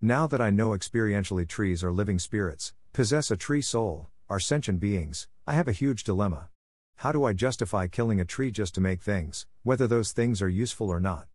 Now 0.00 0.26
that 0.26 0.40
I 0.40 0.48
know 0.48 0.70
experientially 0.70 1.46
trees 1.46 1.84
are 1.84 1.92
living 1.92 2.18
spirits, 2.18 2.72
possess 2.94 3.30
a 3.30 3.36
tree 3.36 3.62
soul, 3.62 4.08
are 4.30 4.40
sentient 4.40 4.80
beings, 4.80 5.28
I 5.46 5.52
have 5.52 5.68
a 5.68 5.72
huge 5.72 6.02
dilemma. 6.02 6.48
How 6.96 7.12
do 7.12 7.24
I 7.24 7.34
justify 7.34 7.88
killing 7.88 8.20
a 8.20 8.24
tree 8.24 8.50
just 8.50 8.74
to 8.76 8.80
make 8.80 9.02
things, 9.02 9.46
whether 9.64 9.86
those 9.86 10.12
things 10.12 10.40
are 10.40 10.48
useful 10.48 10.88
or 10.88 10.98
not? 10.98 11.26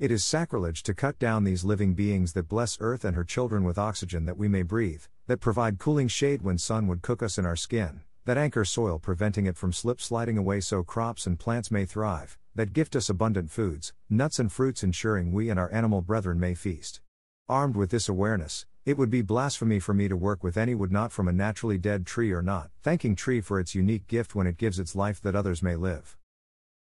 It 0.00 0.10
is 0.10 0.24
sacrilege 0.24 0.82
to 0.84 0.94
cut 0.94 1.18
down 1.18 1.44
these 1.44 1.62
living 1.62 1.92
beings 1.92 2.32
that 2.32 2.48
bless 2.48 2.78
earth 2.80 3.04
and 3.04 3.14
her 3.14 3.22
children 3.22 3.64
with 3.64 3.76
oxygen 3.76 4.24
that 4.24 4.38
we 4.38 4.48
may 4.48 4.62
breathe, 4.62 5.02
that 5.26 5.42
provide 5.42 5.78
cooling 5.78 6.08
shade 6.08 6.40
when 6.40 6.56
sun 6.56 6.86
would 6.86 7.02
cook 7.02 7.22
us 7.22 7.36
in 7.36 7.44
our 7.44 7.54
skin, 7.54 8.00
that 8.24 8.38
anchor 8.38 8.64
soil 8.64 8.98
preventing 8.98 9.44
it 9.44 9.58
from 9.58 9.74
slip 9.74 10.00
sliding 10.00 10.38
away 10.38 10.62
so 10.62 10.82
crops 10.82 11.26
and 11.26 11.38
plants 11.38 11.70
may 11.70 11.84
thrive, 11.84 12.38
that 12.54 12.72
gift 12.72 12.96
us 12.96 13.10
abundant 13.10 13.50
foods, 13.50 13.92
nuts 14.08 14.38
and 14.38 14.50
fruits 14.50 14.82
ensuring 14.82 15.32
we 15.32 15.50
and 15.50 15.60
our 15.60 15.70
animal 15.70 16.00
brethren 16.00 16.40
may 16.40 16.54
feast. 16.54 17.02
Armed 17.46 17.76
with 17.76 17.90
this 17.90 18.08
awareness, 18.08 18.64
it 18.86 18.96
would 18.96 19.10
be 19.10 19.20
blasphemy 19.20 19.80
for 19.80 19.92
me 19.92 20.08
to 20.08 20.16
work 20.16 20.42
with 20.42 20.56
any 20.56 20.74
wood 20.74 20.90
not 20.90 21.12
from 21.12 21.28
a 21.28 21.32
naturally 21.32 21.76
dead 21.76 22.06
tree 22.06 22.32
or 22.32 22.40
not, 22.40 22.70
thanking 22.82 23.14
tree 23.14 23.42
for 23.42 23.60
its 23.60 23.74
unique 23.74 24.06
gift 24.06 24.34
when 24.34 24.46
it 24.46 24.56
gives 24.56 24.78
its 24.78 24.96
life 24.96 25.20
that 25.20 25.36
others 25.36 25.62
may 25.62 25.76
live. 25.76 26.16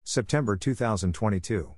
September 0.04 0.58
2022. 0.58 1.76